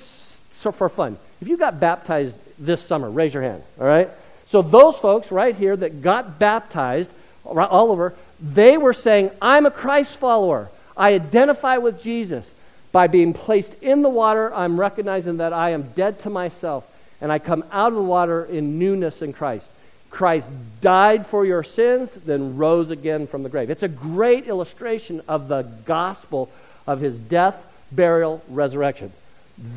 [0.61, 4.09] so for fun, if you got baptized this summer, raise your hand, all right?
[4.47, 7.09] So those folks right here that got baptized
[7.45, 10.71] all over, they were saying, I'm a Christ follower.
[10.97, 12.45] I identify with Jesus.
[12.91, 16.89] By being placed in the water, I'm recognizing that I am dead to myself,
[17.21, 19.69] and I come out of the water in newness in Christ.
[20.09, 20.47] Christ
[20.81, 23.69] died for your sins, then rose again from the grave.
[23.69, 26.49] It's a great illustration of the gospel
[26.87, 27.55] of his death,
[27.91, 29.13] burial, resurrection.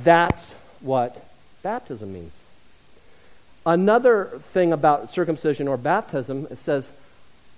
[0.02, 0.44] That's
[0.80, 1.24] what
[1.62, 2.32] baptism means.
[3.64, 6.88] Another thing about circumcision or baptism, it says,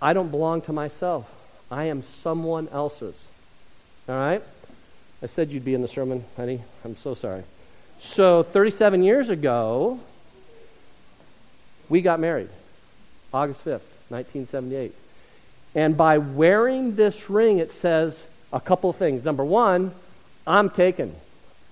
[0.02, 1.30] I don't belong to myself.
[1.70, 3.16] I am someone else's.
[4.08, 4.42] All right?
[5.22, 6.60] I said you'd be in the sermon, honey.
[6.84, 7.44] I'm so sorry.
[8.00, 9.98] So, 37 years ago,
[11.88, 12.50] we got married.
[13.34, 14.94] August 5th, 1978.
[15.74, 19.24] And by wearing this ring, it says a couple of things.
[19.24, 19.92] Number one,
[20.46, 21.14] I'm taken.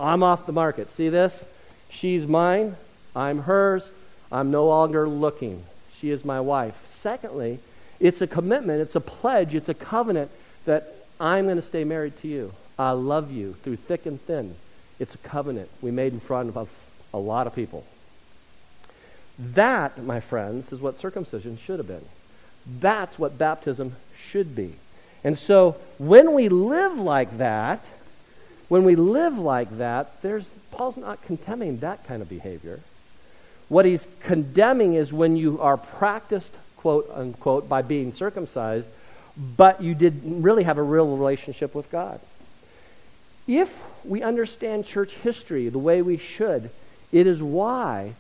[0.01, 0.90] I'm off the market.
[0.90, 1.44] See this?
[1.88, 2.77] She's mine.
[3.14, 3.88] I'm hers.
[4.33, 5.62] I'm no longer looking.
[5.98, 6.75] She is my wife.
[6.88, 7.61] Secondly,
[8.01, 10.31] it's a commitment, it's a pledge, it's a covenant
[10.64, 12.53] that I'm going to stay married to you.
[12.77, 14.57] I love you through thick and thin.
[14.98, 16.68] It's a covenant we made in front of
[17.14, 17.85] a lot of people.
[19.38, 22.05] That, my friends, is what circumcision should have been.
[22.66, 24.75] That's what baptism should be.
[25.25, 27.85] And so when we live like that,
[28.68, 32.81] when we live like that, there's Paul's not condemning that kind of behavior.
[33.68, 38.88] What he's condemning is when you are practiced, quote unquote, by being circumcised,
[39.37, 42.21] but you didn't really have a real relationship with God.
[43.47, 46.71] If we understand church history the way we should,
[47.12, 48.14] it is why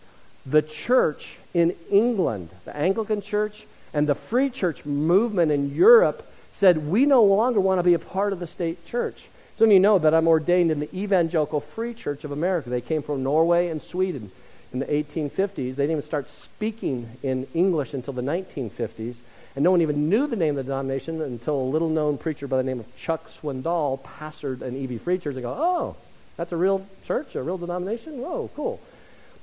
[0.46, 6.88] the church in England, the Anglican church, and the free church movement in Europe said,
[6.88, 9.26] we no longer want to be a part of the state church.
[9.56, 12.70] Some of you know that I'm ordained in the Evangelical Free Church of America.
[12.70, 14.30] They came from Norway and Sweden
[14.72, 15.54] in the 1850s.
[15.54, 19.16] They didn't even start speaking in English until the 1950s.
[19.54, 22.46] And no one even knew the name of the denomination until a little known preacher
[22.46, 25.34] by the name of Chuck Swindoll pastored an EV Free Church.
[25.34, 25.96] They go, oh,
[26.36, 28.18] that's a real church, a real denomination?
[28.18, 28.80] Whoa, cool.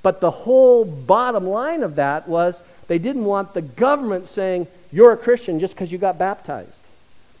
[0.02, 5.12] But the whole bottom line of that was they didn't want the government saying, you're
[5.12, 6.72] a Christian just because you got baptized.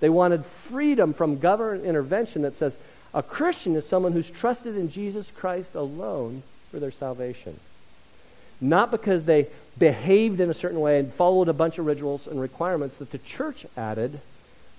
[0.00, 2.76] They wanted freedom from government intervention that says
[3.12, 7.58] a Christian is someone who's trusted in Jesus Christ alone for their salvation
[8.60, 9.46] not because they
[9.78, 13.18] behaved in a certain way and followed a bunch of rituals and requirements that the
[13.18, 14.20] church added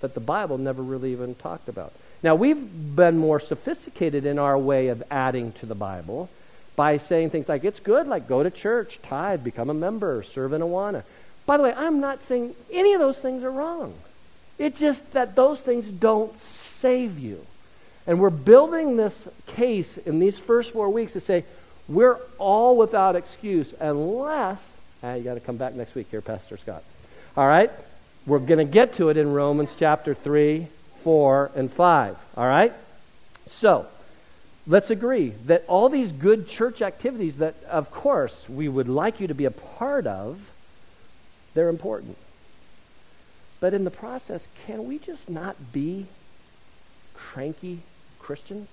[0.00, 1.92] that the Bible never really even talked about.
[2.22, 6.28] Now, we've been more sophisticated in our way of adding to the Bible
[6.76, 10.52] by saying things like, it's good, like go to church, tithe, become a member, serve
[10.52, 11.04] in Awana.
[11.44, 13.94] By the way, I'm not saying any of those things are wrong.
[14.58, 17.44] It's just that those things don't save you.
[18.06, 21.44] And we're building this case in these first four weeks to say
[21.88, 24.58] we're all without excuse unless,
[25.02, 26.82] ah, you got to come back next week here, Pastor Scott.
[27.36, 27.70] All right?
[28.26, 30.66] We're going to get to it in Romans chapter 3,
[31.02, 32.16] 4, and 5.
[32.36, 32.72] All right?
[33.50, 33.86] So,
[34.66, 39.26] let's agree that all these good church activities that, of course, we would like you
[39.26, 40.40] to be a part of,
[41.54, 42.16] they're important.
[43.60, 46.06] But in the process, can we just not be
[47.14, 47.80] cranky
[48.18, 48.68] Christians?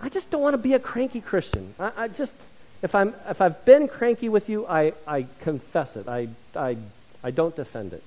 [0.00, 1.74] I just don't want to be a cranky Christian.
[1.78, 2.34] I, I just,
[2.82, 6.06] if, I'm, if I've been cranky with you, I, I confess it.
[6.08, 6.76] I, I,
[7.24, 8.02] I don't defend it.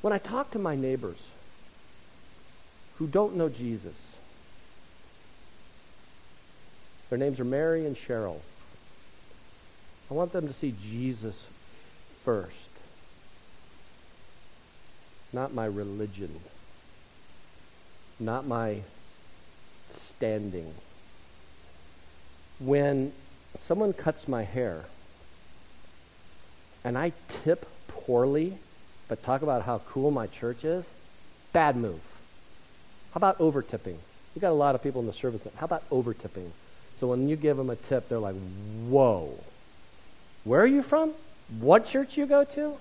[0.00, 1.18] When I talk to my neighbors
[2.98, 3.94] who don't know Jesus,
[7.10, 8.40] their names are Mary and Cheryl.
[10.10, 11.44] I want them to see Jesus
[12.24, 12.54] first,
[15.32, 16.38] not my religion
[18.22, 18.82] not my
[20.06, 20.72] standing.
[22.58, 23.12] When
[23.58, 24.84] someone cuts my hair
[26.84, 27.12] and I
[27.44, 28.58] tip poorly,
[29.08, 30.88] but talk about how cool my church is,
[31.52, 32.00] bad move.
[33.12, 33.98] How about over tipping?
[34.34, 35.46] We got a lot of people in the service.
[35.56, 36.52] How about over tipping?
[37.00, 38.36] So when you give them a tip, they're like,
[38.88, 39.38] whoa.
[40.44, 41.12] Where are you from?
[41.60, 42.76] What church you go to?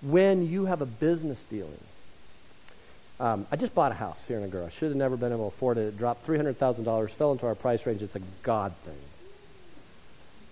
[0.00, 1.78] When you have a business dealing
[3.22, 4.72] um, I just bought a house here in a Agoura.
[4.72, 5.82] Should have never been able to afford it.
[5.82, 8.02] It dropped $300,000, fell into our price range.
[8.02, 8.98] It's a God thing.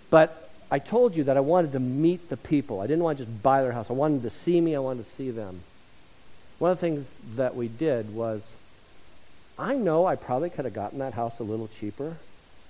[0.08, 2.80] But I told you that I wanted to meet the people.
[2.80, 3.90] I didn't want to just buy their house.
[3.90, 4.76] I wanted to see me.
[4.76, 5.62] I wanted to see them.
[6.60, 8.46] One of the things that we did was,
[9.58, 12.18] I know I probably could have gotten that house a little cheaper,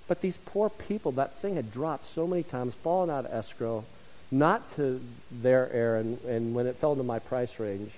[0.07, 3.83] but these poor people, that thing had dropped so many times, fallen out of escrow,
[4.31, 7.91] not to their air, and, and when it fell into my price range,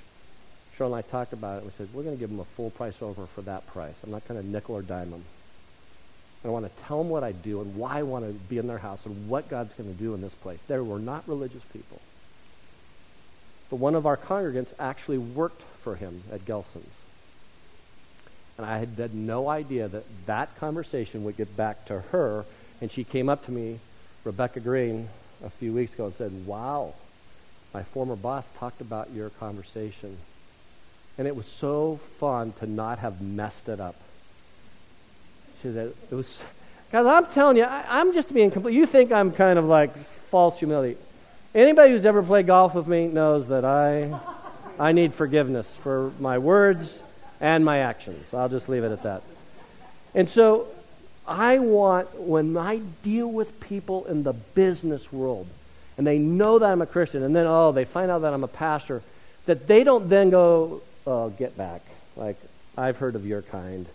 [0.75, 1.65] Cheryl and I talked about it.
[1.65, 3.93] We said, we're going to give them a full price over for that price.
[4.03, 5.23] I'm not going to nickel or dime them.
[6.43, 8.65] I want to tell them what I do and why I want to be in
[8.65, 10.57] their house and what God's going to do in this place.
[10.67, 12.01] They were not religious people.
[13.69, 16.89] But one of our congregants actually worked for him at Gelson's.
[18.57, 22.45] And I had, no idea that that conversation would get back to her.
[22.81, 23.79] And she came up to me,
[24.23, 25.09] Rebecca Green,
[25.43, 26.93] a few weeks ago and said, Wow,
[27.73, 30.17] my former boss talked about your conversation.
[31.17, 33.95] And it was so fun to not have messed it up.
[35.61, 36.41] She said, it was,
[36.91, 38.73] guys, I'm telling you, I, am just being complete.
[38.73, 39.95] You think I'm kind of like
[40.29, 40.97] false humility.
[41.55, 44.19] Anybody who's ever played golf with me knows that I,
[44.79, 47.01] I need forgiveness for my words
[47.39, 48.33] and my actions.
[48.33, 49.23] I'll just leave it at that.
[50.15, 50.67] And so
[51.27, 55.47] I want, when I deal with people in the business world,
[55.97, 58.43] and they know that I'm a Christian, and then, oh, they find out that I'm
[58.43, 59.03] a pastor,
[59.45, 61.81] that they don't then go, oh, get back.
[62.15, 62.37] Like,
[62.77, 63.87] I've heard of your kind.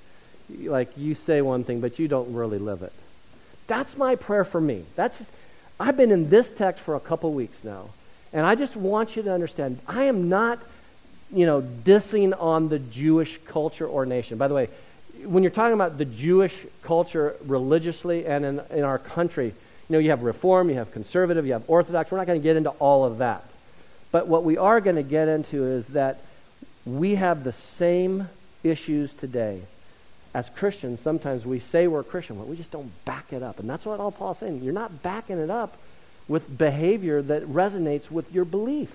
[0.48, 2.92] Like, you say one thing, but you don't really live it.
[3.66, 4.84] That's my prayer for me.
[4.94, 5.28] That's,
[5.80, 7.90] I've been in this text for a couple weeks now,
[8.32, 10.58] and I just want you to understand I am not,
[11.32, 14.38] you know, dissing on the Jewish culture or nation.
[14.38, 14.68] By the way,
[15.24, 19.98] when you're talking about the Jewish culture religiously and in, in our country, you know,
[19.98, 22.10] you have Reform, you have Conservative, you have Orthodox.
[22.10, 23.44] We're not going to get into all of that.
[24.12, 26.22] But what we are going to get into is that
[26.84, 28.28] we have the same
[28.62, 29.62] issues today.
[30.34, 33.58] As Christians, sometimes we say we're Christian, but we just don't back it up.
[33.58, 34.62] And that's what all Paul's saying.
[34.62, 35.76] You're not backing it up
[36.28, 38.90] with behavior that resonates with your belief.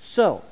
[0.00, 0.42] So,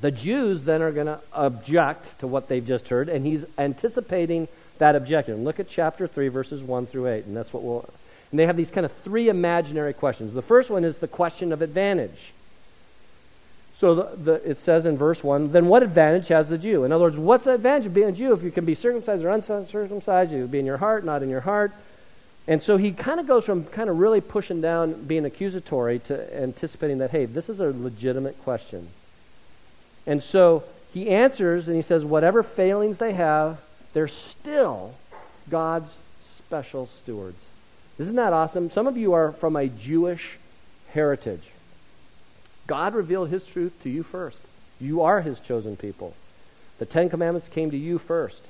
[0.00, 4.48] the Jews then are going to object to what they've just heard, and he's anticipating
[4.78, 5.44] that objection.
[5.44, 7.88] Look at chapter 3, verses 1 through 8, and that's what we'll.
[8.30, 10.34] And they have these kind of three imaginary questions.
[10.34, 12.32] The first one is the question of advantage.
[13.78, 16.84] So the, the, it says in verse 1, then what advantage has the Jew?
[16.84, 19.22] In other words, what's the advantage of being a Jew if you can be circumcised
[19.22, 20.32] or uncircumcised?
[20.32, 21.72] You be in your heart, not in your heart.
[22.48, 26.36] And so he kind of goes from kind of really pushing down, being accusatory, to
[26.40, 28.88] anticipating that, hey, this is a legitimate question.
[30.06, 30.62] And so
[30.94, 33.60] he answers and he says, whatever failings they have,
[33.92, 34.94] they're still
[35.50, 35.92] God's
[36.24, 37.42] special stewards.
[37.98, 38.70] Isn't that awesome?
[38.70, 40.38] Some of you are from a Jewish
[40.90, 41.42] heritage.
[42.66, 44.38] God revealed his truth to you first.
[44.80, 46.14] You are his chosen people.
[46.78, 48.42] The Ten Commandments came to you first.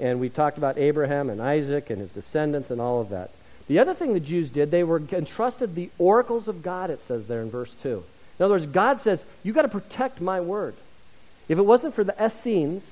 [0.00, 3.30] And we talked about Abraham and Isaac and his descendants and all of that.
[3.68, 7.26] The other thing the Jews did, they were entrusted the oracles of God, it says
[7.26, 8.02] there in verse 2.
[8.38, 10.74] In other words, God says, You've got to protect my word.
[11.48, 12.90] If it wasn't for the Essenes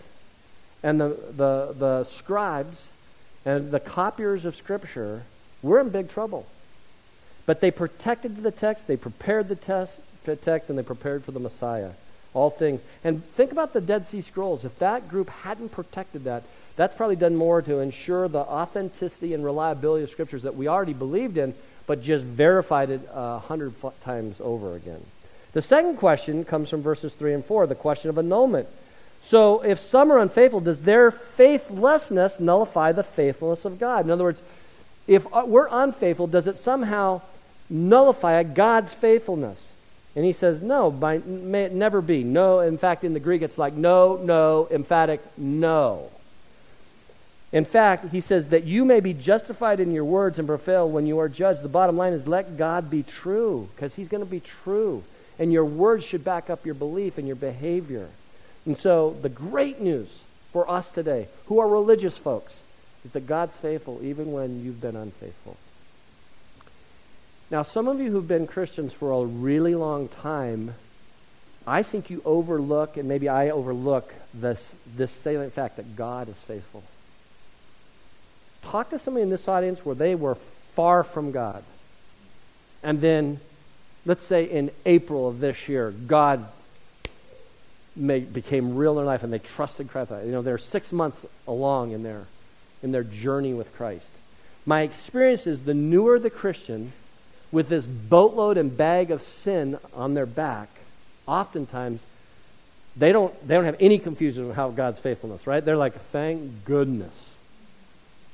[0.82, 2.86] and the, the, the scribes
[3.44, 5.22] and the copiers of Scripture,
[5.62, 6.46] we're in big trouble.
[7.46, 9.98] But they protected the text, they prepared the text,
[10.68, 11.92] and they prepared for the Messiah.
[12.34, 12.82] All things.
[13.02, 14.64] And think about the Dead Sea Scrolls.
[14.64, 16.42] If that group hadn't protected that,
[16.78, 20.92] that's probably done more to ensure the authenticity and reliability of scriptures that we already
[20.92, 21.52] believed in,
[21.88, 25.04] but just verified it a hundred times over again.
[25.54, 28.68] The second question comes from verses 3 and 4, the question of annulment.
[29.24, 34.04] So, if some are unfaithful, does their faithlessness nullify the faithfulness of God?
[34.04, 34.40] In other words,
[35.08, 37.22] if uh, we're unfaithful, does it somehow
[37.68, 39.72] nullify God's faithfulness?
[40.14, 42.22] And he says, no, by, may it never be.
[42.22, 46.10] No, in fact, in the Greek, it's like no, no, emphatic no.
[47.50, 51.06] In fact, he says that you may be justified in your words and prevail when
[51.06, 51.62] you are judged.
[51.62, 55.02] The bottom line is let God be true, because he's going to be true.
[55.38, 58.10] And your words should back up your belief and your behavior.
[58.66, 60.08] And so, the great news
[60.52, 62.60] for us today, who are religious folks,
[63.04, 65.56] is that God's faithful even when you've been unfaithful.
[67.50, 70.74] Now, some of you who've been Christians for a really long time,
[71.66, 76.36] I think you overlook, and maybe I overlook, this, this salient fact that God is
[76.36, 76.84] faithful.
[78.62, 80.36] Talk to somebody in this audience where they were
[80.74, 81.64] far from God.
[82.82, 83.40] And then,
[84.06, 86.46] let's say in April of this year, God
[87.96, 90.12] became real in their life and they trusted Christ.
[90.24, 92.26] You know, they're six months along in their,
[92.82, 94.06] in their journey with Christ.
[94.64, 96.92] My experience is the newer the Christian,
[97.50, 100.68] with this boatload and bag of sin on their back,
[101.26, 102.04] oftentimes
[102.96, 105.64] they don't, they don't have any confusion of how God's faithfulness, right?
[105.64, 107.14] They're like, thank goodness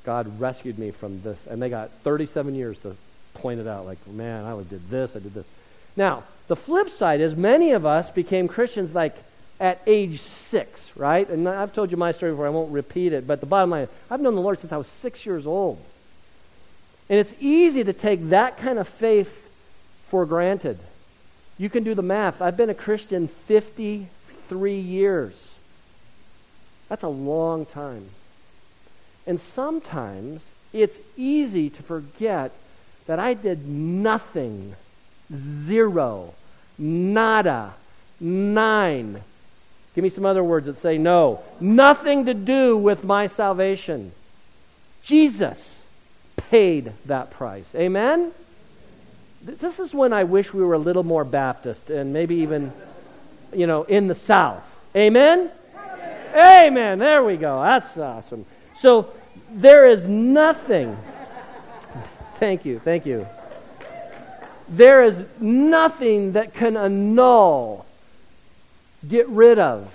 [0.05, 1.39] God rescued me from this.
[1.49, 2.97] And they got 37 years to
[3.35, 5.47] point it out, like, man, I did this, I did this.
[5.97, 9.17] Now, the flip side is many of us became Christians like
[9.61, 11.29] at age six, right?
[11.29, 13.89] And I've told you my story before, I won't repeat it, but the bottom line
[14.11, 15.83] I've known the Lord since I was six years old.
[17.09, 19.31] And it's easy to take that kind of faith
[20.09, 20.79] for granted.
[21.59, 22.43] You can do the math.
[22.43, 25.35] I've been a Christian 53 years.
[26.89, 28.09] That's a long time.
[29.27, 32.53] And sometimes it's easy to forget
[33.07, 34.75] that I did nothing,
[35.33, 36.35] zero,
[36.79, 37.75] nada,
[38.21, 39.23] nein.
[39.95, 41.43] Give me some other words that say no.
[41.61, 44.13] Nothing to do with my salvation.
[45.03, 45.81] Jesus
[46.37, 47.67] paid that price.
[47.75, 48.33] Amen?
[49.43, 52.73] This is when I wish we were a little more Baptist and maybe even,
[53.53, 54.65] you know, in the South.
[54.97, 55.51] Amen?
[55.77, 56.67] Amen.
[56.67, 56.99] Amen.
[56.99, 57.63] There we go.
[57.63, 58.47] That's awesome.
[58.77, 59.13] So
[59.51, 60.97] there is nothing.
[62.39, 62.79] Thank you.
[62.79, 63.27] Thank you.
[64.69, 67.87] There is nothing that can annul,
[69.07, 69.93] get rid of,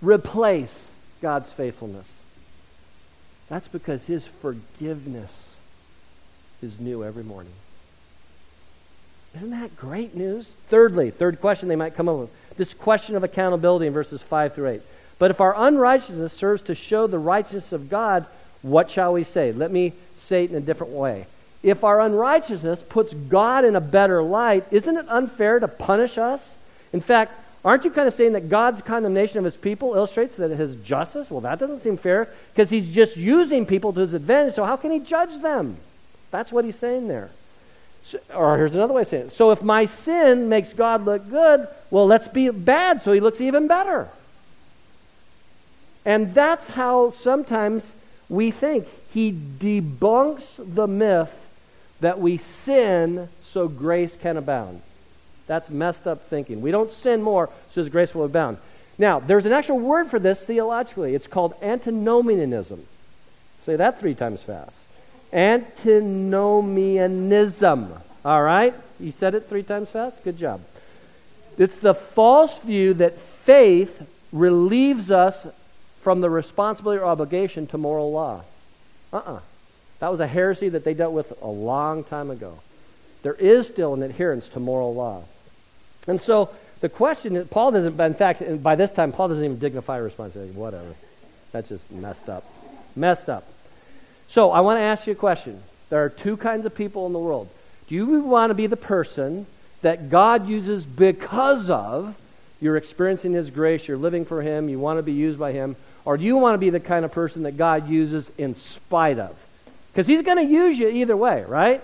[0.00, 0.88] replace
[1.20, 2.08] God's faithfulness.
[3.48, 5.30] That's because His forgiveness
[6.62, 7.52] is new every morning.
[9.34, 10.54] Isn't that great news?
[10.68, 14.54] Thirdly, third question they might come up with this question of accountability in verses 5
[14.54, 14.82] through 8.
[15.22, 18.26] But if our unrighteousness serves to show the righteousness of God,
[18.60, 19.52] what shall we say?
[19.52, 21.26] Let me say it in a different way.
[21.62, 26.56] If our unrighteousness puts God in a better light, isn't it unfair to punish us?
[26.92, 30.50] In fact, aren't you kind of saying that God's condemnation of his people illustrates that
[30.50, 31.30] his justice?
[31.30, 34.74] Well, that doesn't seem fair because he's just using people to his advantage, so how
[34.74, 35.76] can he judge them?
[36.32, 37.30] That's what he's saying there.
[38.06, 39.32] So, or here's another way of saying it.
[39.34, 43.40] So if my sin makes God look good, well, let's be bad so he looks
[43.40, 44.10] even better.
[46.04, 47.90] And that's how sometimes
[48.28, 48.86] we think.
[49.12, 51.32] He debunks the myth
[52.00, 54.82] that we sin so grace can abound.
[55.46, 56.60] That's messed up thinking.
[56.60, 58.58] We don't sin more so grace will abound.
[58.98, 61.14] Now, there's an actual word for this theologically.
[61.14, 62.86] It's called antinomianism.
[63.64, 64.76] Say that three times fast.
[65.32, 67.94] Antinomianism.
[68.24, 68.74] All right?
[69.00, 70.22] You said it three times fast?
[70.24, 70.60] Good job.
[71.58, 75.46] It's the false view that faith relieves us
[76.02, 78.42] from the responsibility or obligation to moral law.
[79.12, 79.32] Uh uh-uh.
[79.34, 79.40] uh
[80.00, 82.60] That was a heresy that they dealt with a long time ago.
[83.22, 85.22] There is still an adherence to moral law.
[86.06, 86.50] And so
[86.80, 90.52] the question is Paul doesn't, in fact, by this time, Paul doesn't even dignify responsibility.
[90.52, 90.94] Whatever.
[91.52, 92.44] That's just messed up.
[92.96, 93.46] Messed up.
[94.28, 95.62] So I want to ask you a question.
[95.90, 97.48] There are two kinds of people in the world.
[97.86, 99.46] Do you want to be the person
[99.82, 102.16] that God uses because of
[102.60, 105.76] you're experiencing His grace, you're living for Him, you want to be used by Him?
[106.04, 109.18] Or do you want to be the kind of person that God uses in spite
[109.18, 109.36] of?
[109.92, 111.82] Because He's going to use you either way, right?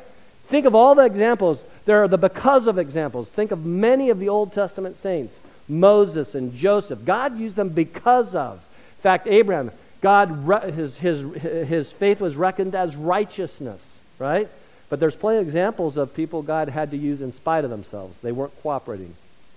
[0.49, 1.61] Think of all the examples.
[1.85, 3.29] There are the because of examples.
[3.29, 5.35] Think of many of the Old Testament saints
[5.69, 7.05] Moses and Joseph.
[7.05, 8.57] God used them because of.
[8.57, 10.29] In fact, Abraham, God,
[10.75, 13.81] his, his, his faith was reckoned as righteousness,
[14.19, 14.49] right?
[14.89, 18.19] But there's plenty of examples of people God had to use in spite of themselves.
[18.23, 19.15] They weren't cooperating.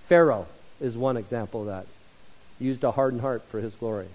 [0.08, 0.46] Pharaoh
[0.80, 1.86] is one example of that.
[2.60, 4.08] Used a hardened heart for his glory.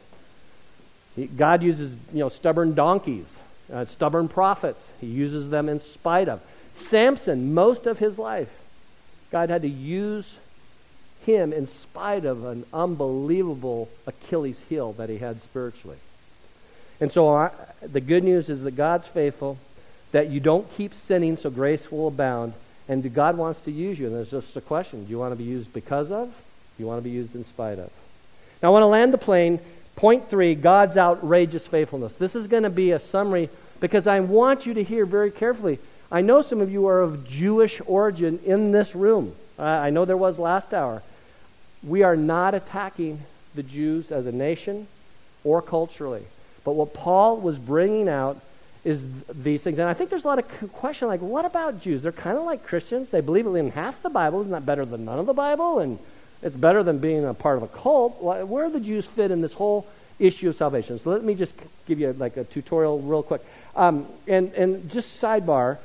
[1.26, 3.28] God uses you know, stubborn donkeys,
[3.74, 4.84] uh, stubborn prophets.
[5.01, 6.41] He uses them in spite of.
[6.76, 8.51] Samson, most of his life,
[9.32, 10.36] God had to use
[11.26, 15.97] him in spite of an unbelievable Achilles heel that he had spiritually.
[16.99, 17.51] And so
[17.82, 19.57] the good news is that God's faithful,
[20.11, 22.53] that you don't keep sinning so grace will abound,
[22.88, 24.07] and God wants to use you.
[24.07, 26.30] And there's just a question do you want to be used because of?
[26.30, 27.91] Do you want to be used in spite of?
[28.63, 29.59] Now, I want to land the plane.
[29.98, 32.16] Point three God's outrageous faithfulness.
[32.16, 33.50] This is going to be a summary
[33.82, 35.80] because I want you to hear very carefully.
[36.10, 39.36] I know some of you are of Jewish origin in this room.
[39.60, 41.04] I know there was last hour.
[41.84, 43.22] We are not attacking
[43.56, 44.88] the Jews as a nation
[45.43, 46.24] or culturally.
[46.64, 48.39] But what Paul was bringing out
[48.84, 49.80] is these things.
[49.80, 52.04] And I think there's a lot of question like, what about Jews?
[52.04, 53.10] They're kind of like Christians.
[53.10, 54.41] They believe in half the Bible.
[54.41, 55.80] Isn't that better than none of the Bible?
[55.80, 56.00] And
[56.41, 58.21] it's better than being a part of a cult.
[58.21, 59.88] Where do the Jews fit in this whole
[60.19, 60.99] issue of salvation?
[60.99, 61.53] So let me just
[61.85, 63.41] give you like a tutorial real quick.
[63.75, 65.77] Um, and, and just sidebar,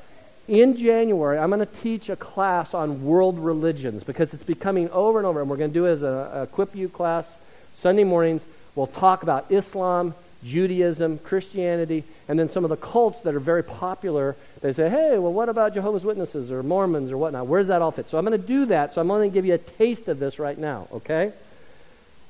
[0.48, 5.18] in January, I'm going to teach a class on world religions because it's becoming over
[5.18, 7.28] and over, and we're going to do it as a, a Equip You class
[7.74, 8.44] Sunday mornings.
[8.74, 10.14] We'll talk about Islam,
[10.44, 14.36] Judaism, Christianity, and then some of the cults that are very popular.
[14.60, 17.46] They say, hey, well, what about Jehovah's Witnesses or Mormons or whatnot?
[17.46, 18.08] Where does that all fit?
[18.08, 18.94] So I'm going to do that.
[18.94, 21.32] So I'm going to give you a taste of this right now, okay?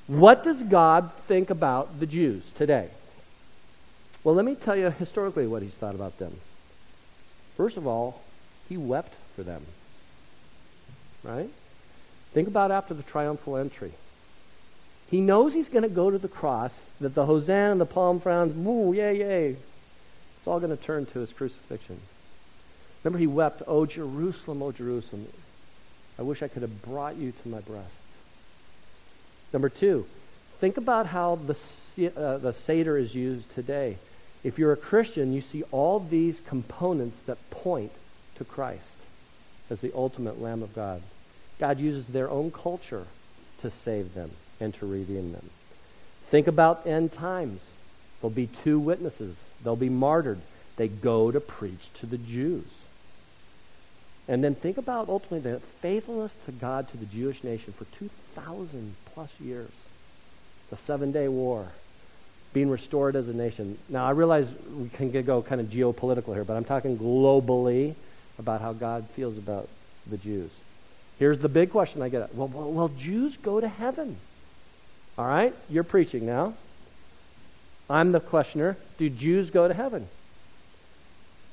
[0.06, 2.88] What does God think about the Jews today?
[4.24, 6.36] Well, let me tell you historically what he's thought about them.
[7.56, 8.20] First of all,
[8.68, 9.64] he wept for them.
[11.22, 11.50] Right?
[12.32, 13.92] Think about after the triumphal entry.
[15.12, 18.18] He knows he's going to go to the cross, that the Hosanna and the palm
[18.18, 19.48] fronds, woo, yay, yay.
[19.50, 22.00] It's all going to turn to his crucifixion.
[23.04, 25.28] Remember, he wept, Oh, Jerusalem, oh, Jerusalem.
[26.18, 27.92] I wish I could have brought you to my breast.
[29.52, 30.06] Number two,
[30.60, 31.58] think about how the,
[32.16, 33.98] uh, the Seder is used today.
[34.42, 37.92] If you're a Christian, you see all these components that point
[38.36, 38.96] to Christ
[39.68, 41.02] as the ultimate Lamb of God.
[41.58, 43.06] God uses their own culture
[43.60, 44.30] to save them
[44.62, 45.50] and to redeem them.
[46.30, 47.60] Think about end times.
[48.20, 50.40] There'll be two witnesses, they'll be martyred.
[50.76, 52.64] They go to preach to the Jews.
[54.26, 58.94] And then think about ultimately the faithfulness to God to the Jewish nation for 2,000
[59.12, 59.70] plus years.
[60.70, 61.72] The Seven Day War,
[62.54, 63.76] being restored as a nation.
[63.90, 67.94] Now, I realize we can go kind of geopolitical here, but I'm talking globally
[68.38, 69.68] about how God feels about
[70.06, 70.50] the Jews.
[71.18, 72.34] Here's the big question I get.
[72.34, 74.16] Well, well, well Jews go to heaven.
[75.18, 75.54] All right?
[75.68, 76.54] You're preaching now.
[77.90, 78.76] I'm the questioner.
[78.98, 80.08] Do Jews go to heaven?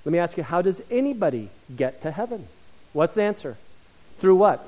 [0.05, 2.47] Let me ask you, how does anybody get to heaven?
[2.93, 3.57] What's the answer?
[4.19, 4.65] Through what?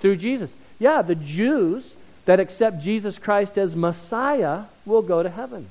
[0.00, 0.54] Through Jesus.
[0.78, 1.92] Yeah, the Jews
[2.24, 5.68] that accept Jesus Christ as Messiah will go to heaven.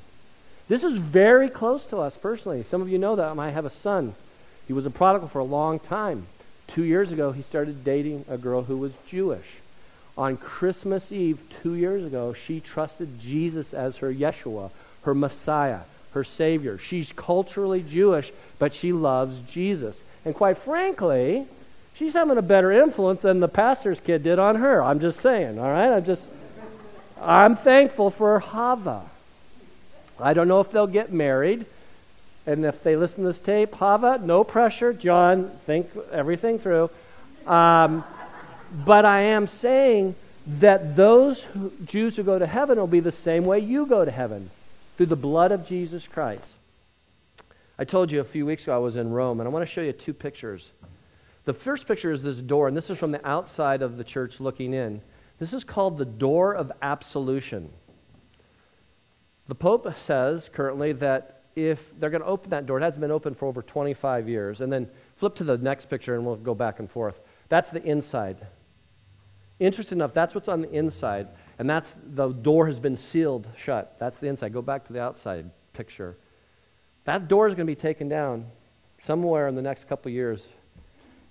[0.67, 2.63] This is very close to us personally.
[2.63, 4.13] Some of you know that I have a son.
[4.67, 6.27] He was a prodigal for a long time.
[6.67, 9.45] Two years ago, he started dating a girl who was Jewish.
[10.19, 14.69] On Christmas Eve, two years ago, she trusted Jesus as her Yeshua,
[15.03, 15.79] her Messiah,
[16.11, 16.77] her Savior.
[16.77, 19.97] She's culturally Jewish, but she loves Jesus.
[20.25, 21.45] And quite frankly,
[21.95, 24.83] she's having a better influence than the pastor's kid did on her.
[24.83, 25.93] I'm just saying, all right?
[25.95, 26.23] I'm just
[27.21, 29.03] I'm thankful for Hava.
[30.19, 31.65] I don't know if they'll get married.
[32.45, 34.91] And if they listen to this tape, Hava, no pressure.
[34.91, 36.89] John, think everything through.
[37.47, 38.03] Um,
[38.71, 40.15] but I am saying
[40.45, 44.03] that those who, Jews who go to heaven will be the same way you go
[44.03, 44.49] to heaven
[44.97, 46.43] through the blood of Jesus Christ.
[47.77, 49.71] I told you a few weeks ago I was in Rome, and I want to
[49.71, 50.69] show you two pictures.
[51.45, 54.39] The first picture is this door, and this is from the outside of the church
[54.39, 55.01] looking in.
[55.39, 57.69] This is called the door of absolution.
[59.47, 63.11] The Pope says currently that if they're going to open that door, it hasn't been
[63.11, 64.61] open for over 25 years.
[64.61, 67.19] And then flip to the next picture and we'll go back and forth.
[67.49, 68.37] That's the inside.
[69.59, 71.27] Interesting enough, that's what's on the inside.
[71.57, 73.95] And that's the door has been sealed shut.
[73.99, 74.53] That's the inside.
[74.53, 76.15] Go back to the outside picture.
[77.05, 78.45] That door is going to be taken down
[79.01, 80.45] somewhere in the next couple years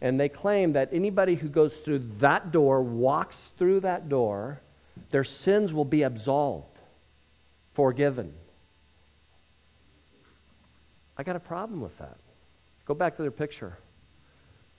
[0.00, 4.60] and they claim that anybody who goes through that door, walks through that door,
[5.10, 6.78] their sins will be absolved,
[7.74, 8.32] forgiven.
[11.16, 12.16] I got a problem with that.
[12.84, 13.76] Go back to their picture.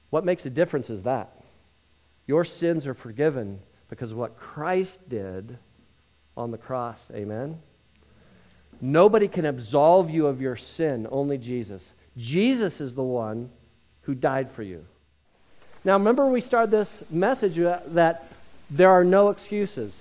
[0.10, 1.30] What makes a difference is that
[2.30, 3.58] your sins are forgiven
[3.90, 5.58] because of what Christ did
[6.38, 7.04] on the cross.
[7.12, 7.58] Amen?
[8.80, 11.82] Nobody can absolve you of your sin, only Jesus.
[12.18, 13.50] Jesus is the one
[14.04, 14.86] who died for you.
[15.84, 18.28] Now, remember we started this message that
[18.70, 19.92] There are no excuses.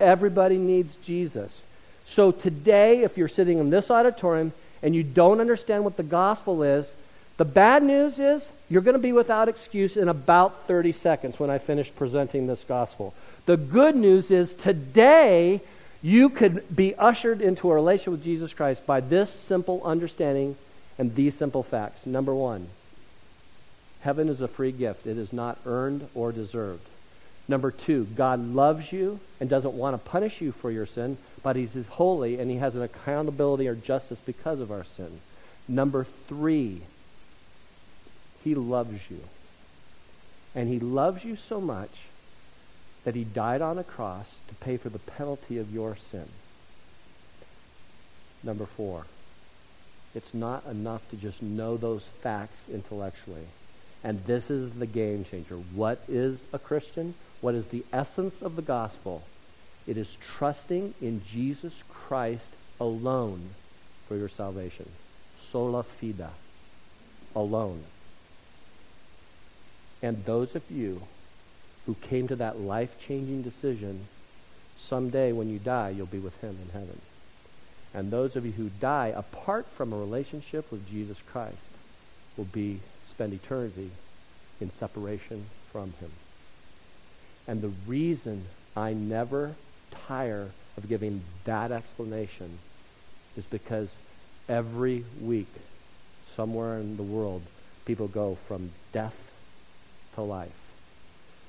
[0.00, 1.62] Everybody needs Jesus.
[2.04, 6.64] So today, if you're sitting in this auditorium and you don't understand what the gospel
[6.64, 6.92] is,
[7.36, 11.50] the bad news is you're going to be without excuse in about 30 seconds when
[11.50, 13.14] I finish presenting this gospel.
[13.46, 15.60] The good news is today
[16.02, 20.56] you could be ushered into a relationship with Jesus Christ by this simple understanding
[20.98, 22.06] and these simple facts.
[22.06, 22.68] Number one,
[24.00, 26.86] heaven is a free gift, it is not earned or deserved.
[27.48, 31.54] Number two, God loves you and doesn't want to punish you for your sin, but
[31.54, 35.20] He's holy and He has an accountability or justice because of our sin.
[35.68, 36.82] Number three,
[38.46, 39.18] He loves you.
[40.54, 41.90] And He loves you so much
[43.02, 46.28] that He died on a cross to pay for the penalty of your sin.
[48.44, 49.06] Number four,
[50.14, 53.48] it's not enough to just know those facts intellectually.
[54.04, 55.56] And this is the game changer.
[55.56, 57.14] What is a Christian?
[57.40, 59.24] What is the essence of the gospel?
[59.88, 62.46] It is trusting in Jesus Christ
[62.80, 63.50] alone
[64.06, 64.88] for your salvation.
[65.50, 66.30] Sola fide.
[67.34, 67.82] Alone.
[70.02, 71.02] And those of you
[71.86, 74.06] who came to that life changing decision,
[74.78, 77.00] someday when you die, you'll be with Him in heaven.
[77.94, 81.56] And those of you who die apart from a relationship with Jesus Christ
[82.36, 82.80] will be
[83.10, 83.90] spend eternity
[84.60, 86.10] in separation from Him.
[87.48, 88.44] And the reason
[88.76, 89.54] I never
[90.06, 92.58] tire of giving that explanation
[93.36, 93.94] is because
[94.48, 95.48] every week,
[96.34, 97.42] somewhere in the world,
[97.86, 99.25] people go from death
[100.16, 100.50] to life.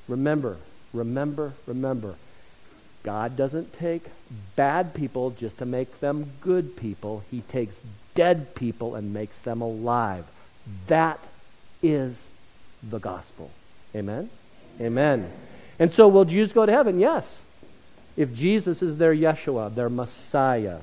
[0.08, 0.58] Remember,
[0.94, 2.16] remember, remember.
[3.04, 4.04] God doesn't take
[4.56, 7.24] bad people just to make them good people.
[7.32, 7.78] He takes
[8.16, 10.26] dead people and makes them alive.
[10.88, 11.20] That
[11.82, 12.26] is
[12.84, 13.52] the gospel.
[13.96, 14.30] Amen?
[14.80, 15.32] Amen.
[15.80, 17.00] And so, will Jews go to heaven?
[17.00, 17.38] Yes.
[18.16, 20.80] If Jesus is their Yeshua, their Messiah.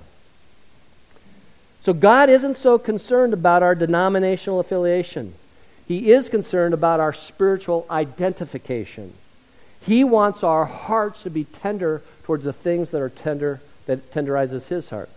[1.83, 5.35] So, God isn't so concerned about our denominational affiliation.
[5.87, 9.15] He is concerned about our spiritual identification.
[9.81, 14.67] He wants our hearts to be tender towards the things that are tender, that tenderizes
[14.67, 15.11] His heart.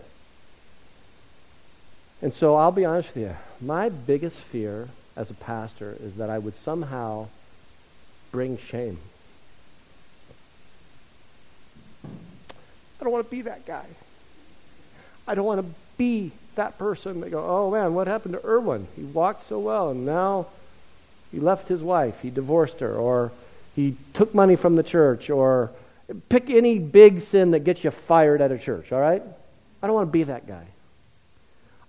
[2.22, 3.36] And so I'll be honest with you.
[3.62, 7.28] My biggest fear as a pastor is that I would somehow
[8.32, 9.00] bring shame
[13.00, 13.86] I don't want to be that guy.
[15.28, 17.22] I don't want to be that person.
[17.22, 18.88] They go, oh man, what happened to Erwin?
[18.96, 20.48] He walked so well, and now
[21.32, 23.32] he left his wife, he divorced her, or
[23.76, 25.72] he took money from the church, or
[26.30, 29.22] pick any big sin that gets you fired at a church, all right?
[29.82, 30.66] I don't want to be that guy.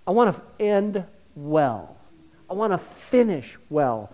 [0.05, 1.03] I want to end
[1.35, 1.95] well.
[2.49, 4.11] I want to finish well.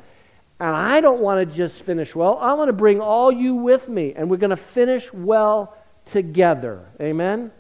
[0.60, 2.38] And I don't want to just finish well.
[2.38, 5.76] I want to bring all you with me, and we're going to finish well
[6.12, 6.80] together.
[7.02, 7.52] Amen?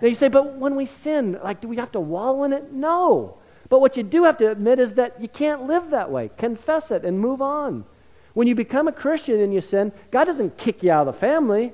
[0.00, 2.72] Now you say, but when we sin, like, do we have to wallow in it?
[2.72, 3.38] No.
[3.72, 6.28] But what you do have to admit is that you can't live that way.
[6.36, 7.86] Confess it and move on.
[8.34, 11.18] When you become a Christian and you sin, God doesn't kick you out of the
[11.18, 11.72] family.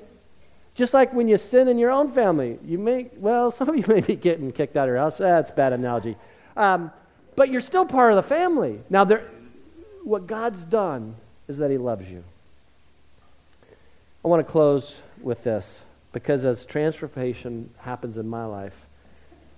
[0.75, 3.83] Just like when you sin in your own family, you may, well, some of you
[3.93, 5.17] may be getting kicked out of your house.
[5.17, 6.15] That's a bad analogy.
[6.55, 6.89] Um,
[7.35, 8.79] but you're still part of the family.
[8.89, 9.25] Now, there,
[10.05, 11.15] what God's done
[11.49, 12.23] is that He loves you.
[14.23, 15.79] I want to close with this.
[16.13, 18.85] Because as transformation happens in my life,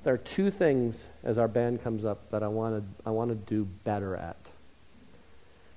[0.04, 3.30] there are two things as our band comes up that I want to I want
[3.30, 4.38] to do better at.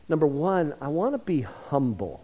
[0.08, 2.22] Number one, I want to be humble.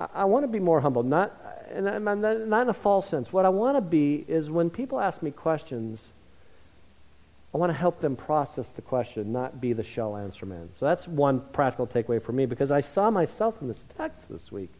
[0.00, 1.32] I, I want to be more humble, not
[1.70, 3.32] and I'm not in a false sense.
[3.32, 6.02] What I want to be is when people ask me questions,
[7.54, 10.70] I want to help them process the question, not be the shell answer man.
[10.78, 14.50] So that's one practical takeaway for me because I saw myself in this text this
[14.50, 14.70] week.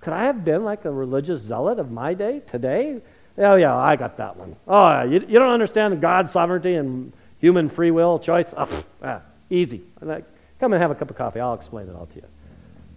[0.00, 3.00] Could I have been like a religious zealot of my day today?
[3.40, 4.54] Oh, yeah, I got that one.
[4.68, 8.52] Oh, you, you don't understand God's sovereignty and human free will choice?
[8.56, 9.80] Oh, ah, easy.
[9.98, 11.40] Come and have a cup of coffee.
[11.40, 12.24] I'll explain it all to you.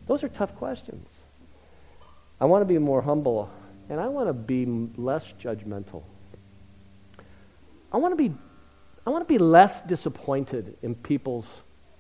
[0.07, 1.09] Those are tough questions.
[2.41, 3.49] I want to be more humble,
[3.89, 4.65] and I want to be
[4.97, 6.03] less judgmental.
[7.93, 8.35] I want to be,
[9.07, 11.47] I want to be less disappointed in people's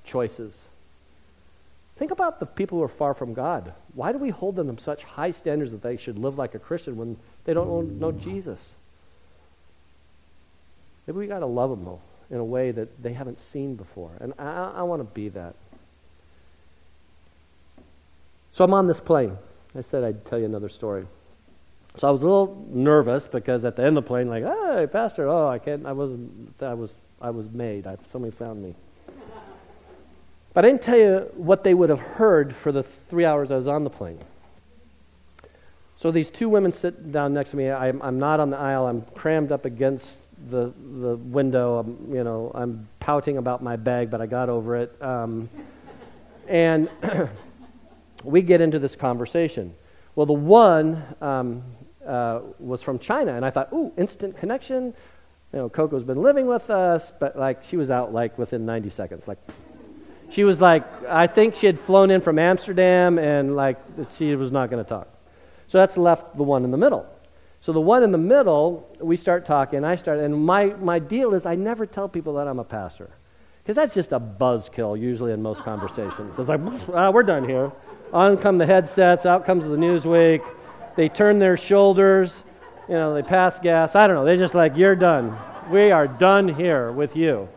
[0.03, 0.53] choices.
[1.95, 3.71] Think about the people who are far from God.
[3.95, 6.59] Why do we hold them to such high standards that they should live like a
[6.59, 8.59] Christian when they don't know, Jesus?
[11.05, 14.11] Maybe we got to love them though in a way that they haven't seen before,
[14.19, 15.53] and I, I want to be that.
[18.53, 19.37] So I'm on this plane.
[19.75, 21.05] I said I'd tell you another story.
[21.99, 24.87] So I was a little nervous because at the end of the plane, like, hey,
[24.91, 26.89] pastor, oh, I can't, I wasn't, I was,
[27.21, 27.85] I was made.
[27.85, 28.73] I, somebody found me.
[30.53, 32.83] But I didn't tell you what they would have heard for the
[33.13, 34.17] three hours I was on the plane.
[35.99, 37.69] So these two women sit down next to me.
[37.69, 38.87] I'm, I'm not on the aisle.
[38.87, 40.07] I'm crammed up against
[40.49, 41.77] the, the window.
[41.77, 44.99] I'm, you know, I'm pouting about my bag, but I got over it.
[44.99, 45.47] Um,
[46.47, 46.89] and
[48.23, 49.75] we get into this conversation.
[50.15, 51.61] Well, the one um,
[52.07, 54.85] uh, was from China, and I thought, ooh, instant connection.
[55.53, 58.89] You know, Coco's been living with us, but like she was out like within 90
[58.89, 59.27] seconds.
[59.27, 59.37] Like
[60.33, 63.77] she was like, I think she had flown in from Amsterdam, and like
[64.17, 65.07] she was not going to talk.
[65.67, 67.05] So that's left the one in the middle.
[67.61, 69.83] So the one in the middle, we start talking.
[69.83, 73.09] I start, and my my deal is I never tell people that I'm a pastor,
[73.61, 76.37] because that's just a buzzkill usually in most conversations.
[76.37, 76.61] It's like,
[76.93, 77.71] ah, we're done here.
[78.11, 80.43] On come the headsets, out comes the Newsweek.
[80.95, 82.43] They turn their shoulders,
[82.87, 83.95] you know, they pass gas.
[83.95, 84.25] I don't know.
[84.25, 85.35] They're just like, you're done.
[85.71, 87.49] We are done here with you.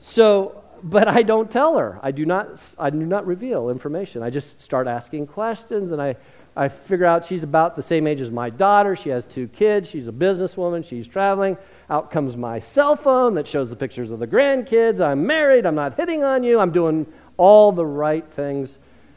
[0.00, 1.98] So, but I don't tell her.
[2.02, 4.22] I do not, I do not reveal information.
[4.22, 6.16] I just start asking questions and I,
[6.54, 8.94] I figure out she's about the same age as my daughter.
[8.94, 9.88] She has two kids.
[9.88, 10.84] She's a businesswoman.
[10.84, 11.56] She's traveling.
[11.88, 15.00] Out comes my cell phone that shows the pictures of the grandkids.
[15.00, 15.64] I'm married.
[15.64, 16.60] I'm not hitting on you.
[16.60, 17.06] I'm doing
[17.38, 18.76] all the right things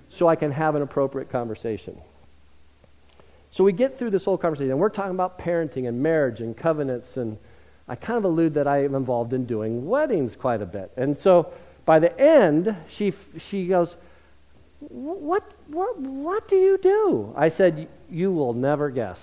[0.10, 1.98] so I can have an appropriate conversation.
[3.52, 6.56] So we get through this whole conversation, and we're talking about parenting and marriage and
[6.56, 7.38] covenants, and
[7.88, 10.92] I kind of allude that I am involved in doing weddings quite a bit.
[10.98, 11.54] And so
[11.86, 13.96] by the end, she, she goes,
[14.80, 17.34] what, what, what do you do?
[17.36, 19.20] I said, You will never guess.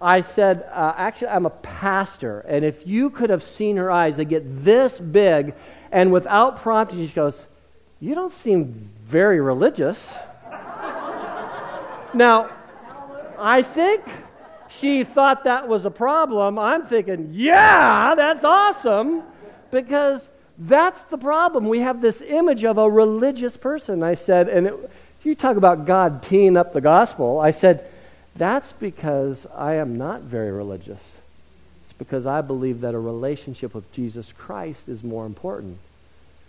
[0.00, 2.40] I said, uh, Actually, I'm a pastor.
[2.40, 5.54] And if you could have seen her eyes, they get this big.
[5.90, 7.44] And without prompting, she goes,
[7.98, 10.14] You don't seem very religious.
[12.14, 12.50] now,
[13.38, 14.04] I think
[14.70, 16.58] she thought that was a problem.
[16.58, 19.22] I'm thinking, Yeah, that's awesome.
[19.70, 21.68] Because that's the problem.
[21.68, 24.02] We have this image of a religious person.
[24.02, 24.90] I said, and it,
[25.22, 27.40] you talk about God teeing up the gospel.
[27.40, 27.88] I said,
[28.36, 31.00] that's because I am not very religious.
[31.84, 35.78] It's because I believe that a relationship with Jesus Christ is more important.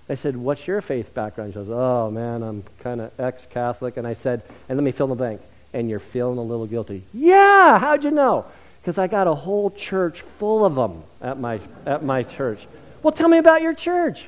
[0.10, 1.54] I said, What's your faith background?
[1.54, 3.98] She goes, Oh, man, I'm kind of ex Catholic.
[3.98, 5.42] And I said, And let me fill in the blank.
[5.74, 7.04] And you're feeling a little guilty.
[7.14, 8.46] Yeah, how'd you know?
[8.82, 12.68] Because I got a whole church full of them at my, at my church.
[13.04, 14.28] Well, tell me about your church.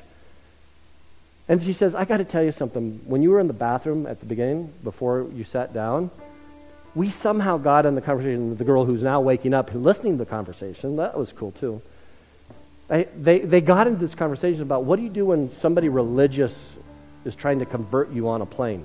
[1.48, 3.00] And she says, I got to tell you something.
[3.04, 6.10] When you were in the bathroom at the beginning, before you sat down,
[6.94, 10.14] we somehow got in the conversation with the girl who's now waking up and listening
[10.14, 10.96] to the conversation.
[10.96, 11.82] That was cool, too.
[12.88, 16.56] They, they, they got into this conversation about what do you do when somebody religious
[17.24, 18.84] is trying to convert you on a plane?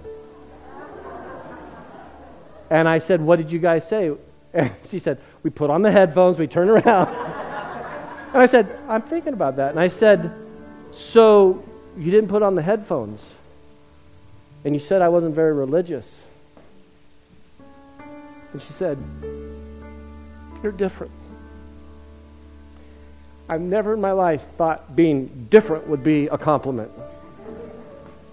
[2.70, 4.12] And I said, What did you guys say?
[4.54, 7.08] And she said, We put on the headphones, we turn around.
[8.34, 9.72] and I said, I'm thinking about that.
[9.72, 10.32] And I said,
[10.92, 11.64] So
[11.98, 13.24] you didn't put on the headphones?
[14.66, 16.18] And you said I wasn't very religious.
[18.52, 18.98] And she said,
[20.62, 21.12] You're different.
[23.48, 26.92] I've never in my life thought being different would be a compliment.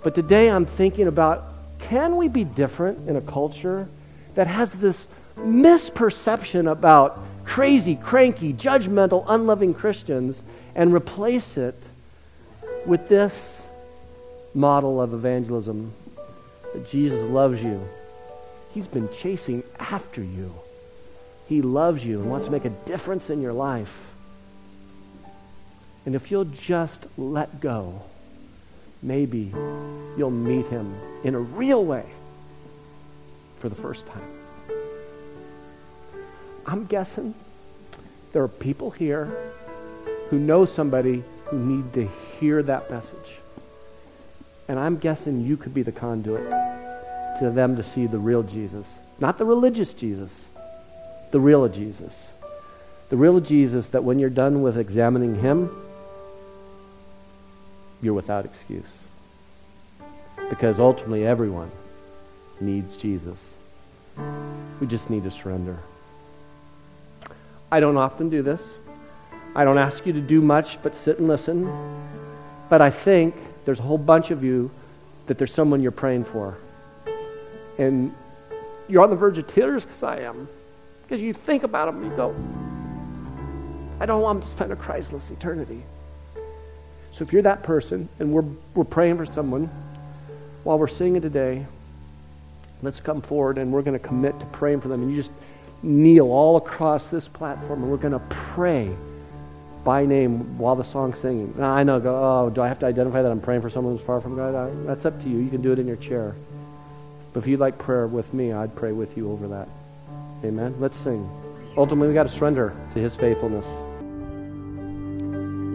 [0.02, 3.88] But today I'm thinking about can we be different in a culture
[4.36, 5.06] that has this
[5.36, 10.42] misperception about crazy, cranky, judgmental, unloving Christians
[10.74, 11.76] and replace it
[12.86, 13.60] with this
[14.54, 15.92] model of evangelism
[16.72, 17.86] that Jesus loves you
[18.76, 20.52] He's been chasing after you.
[21.48, 24.12] He loves you and wants to make a difference in your life.
[26.04, 28.02] And if you'll just let go,
[29.02, 29.50] maybe
[30.18, 32.04] you'll meet him in a real way
[33.58, 34.30] for the first time.
[36.66, 37.34] I'm guessing
[38.32, 39.32] there are people here
[40.28, 43.34] who know somebody who need to hear that message.
[44.68, 46.42] And I'm guessing you could be the conduit
[47.38, 48.86] to them to see the real Jesus.
[49.20, 50.38] Not the religious Jesus,
[51.30, 52.14] the real Jesus.
[53.08, 55.70] The real Jesus that when you're done with examining him,
[58.02, 58.84] you're without excuse.
[60.50, 61.70] Because ultimately, everyone
[62.60, 63.38] needs Jesus.
[64.80, 65.78] We just need to surrender.
[67.70, 68.62] I don't often do this.
[69.54, 71.70] I don't ask you to do much but sit and listen.
[72.68, 73.34] But I think
[73.64, 74.70] there's a whole bunch of you
[75.26, 76.58] that there's someone you're praying for
[77.78, 78.14] and
[78.88, 80.48] you're on the verge of tears because I am.
[81.02, 82.34] Because you think about them, and you go,
[84.00, 85.82] I don't want to spend a Christless eternity.
[87.12, 88.44] So if you're that person and we're,
[88.74, 89.70] we're praying for someone
[90.64, 91.64] while we're singing today,
[92.82, 95.02] let's come forward and we're going to commit to praying for them.
[95.02, 95.32] And you just
[95.82, 98.90] kneel all across this platform and we're going to pray
[99.84, 101.54] by name while the song's singing.
[101.56, 103.96] Now, I know, go, oh, do I have to identify that I'm praying for someone
[103.96, 104.54] who's far from God?
[104.54, 105.38] Uh, that's up to you.
[105.38, 106.34] You can do it in your chair.
[107.32, 109.68] But if you'd like prayer with me, I'd pray with you over that.
[110.44, 110.74] Amen.
[110.80, 111.28] Let's sing.
[111.76, 113.66] Ultimately, we got to surrender to his faithfulness.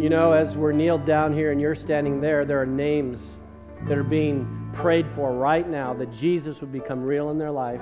[0.02, 3.20] You know, as we're kneeled down here and you're standing there, there are names
[3.88, 7.82] that are being prayed for right now that Jesus would become real in their life.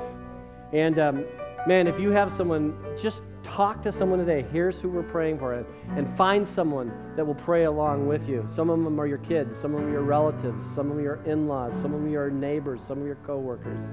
[0.73, 1.25] And um,
[1.67, 4.45] man, if you have someone, just talk to someone today.
[4.51, 5.65] Here's who we're praying for,
[5.95, 8.47] and find someone that will pray along with you.
[8.53, 10.99] Some of them are your kids, some of them are your relatives, some of them
[10.99, 13.83] are your in laws, some of them are your neighbors, some of your coworkers.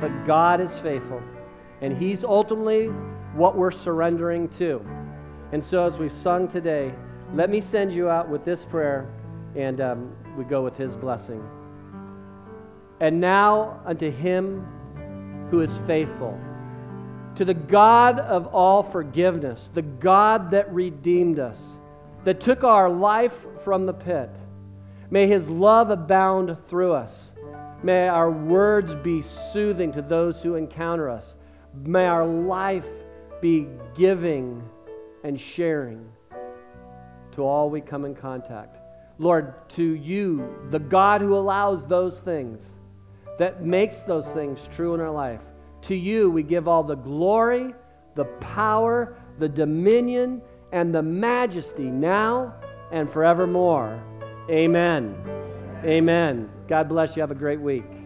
[0.00, 1.22] But God is faithful,
[1.80, 2.86] and He's ultimately
[3.34, 4.84] what we're surrendering to.
[5.52, 6.92] And so, as we've sung today,
[7.34, 9.10] let me send you out with this prayer,
[9.54, 11.42] and um, we go with His blessing.
[13.00, 14.66] And now unto Him
[15.50, 16.38] who is faithful
[17.38, 21.58] to the God of all forgiveness, the God that redeemed us,
[22.24, 24.28] that took our life from the pit.
[25.10, 27.28] May his love abound through us.
[27.84, 29.22] May our words be
[29.52, 31.34] soothing to those who encounter us.
[31.74, 32.86] May our life
[33.40, 34.60] be giving
[35.22, 36.10] and sharing
[37.32, 38.78] to all we come in contact.
[39.18, 42.64] Lord, to you, the God who allows those things,
[43.38, 45.40] that makes those things true in our life,
[45.82, 47.74] to you we give all the glory,
[48.14, 52.54] the power, the dominion, and the majesty now
[52.92, 54.02] and forevermore.
[54.50, 55.14] Amen.
[55.84, 56.50] Amen.
[56.66, 57.22] God bless you.
[57.22, 57.97] Have a great week.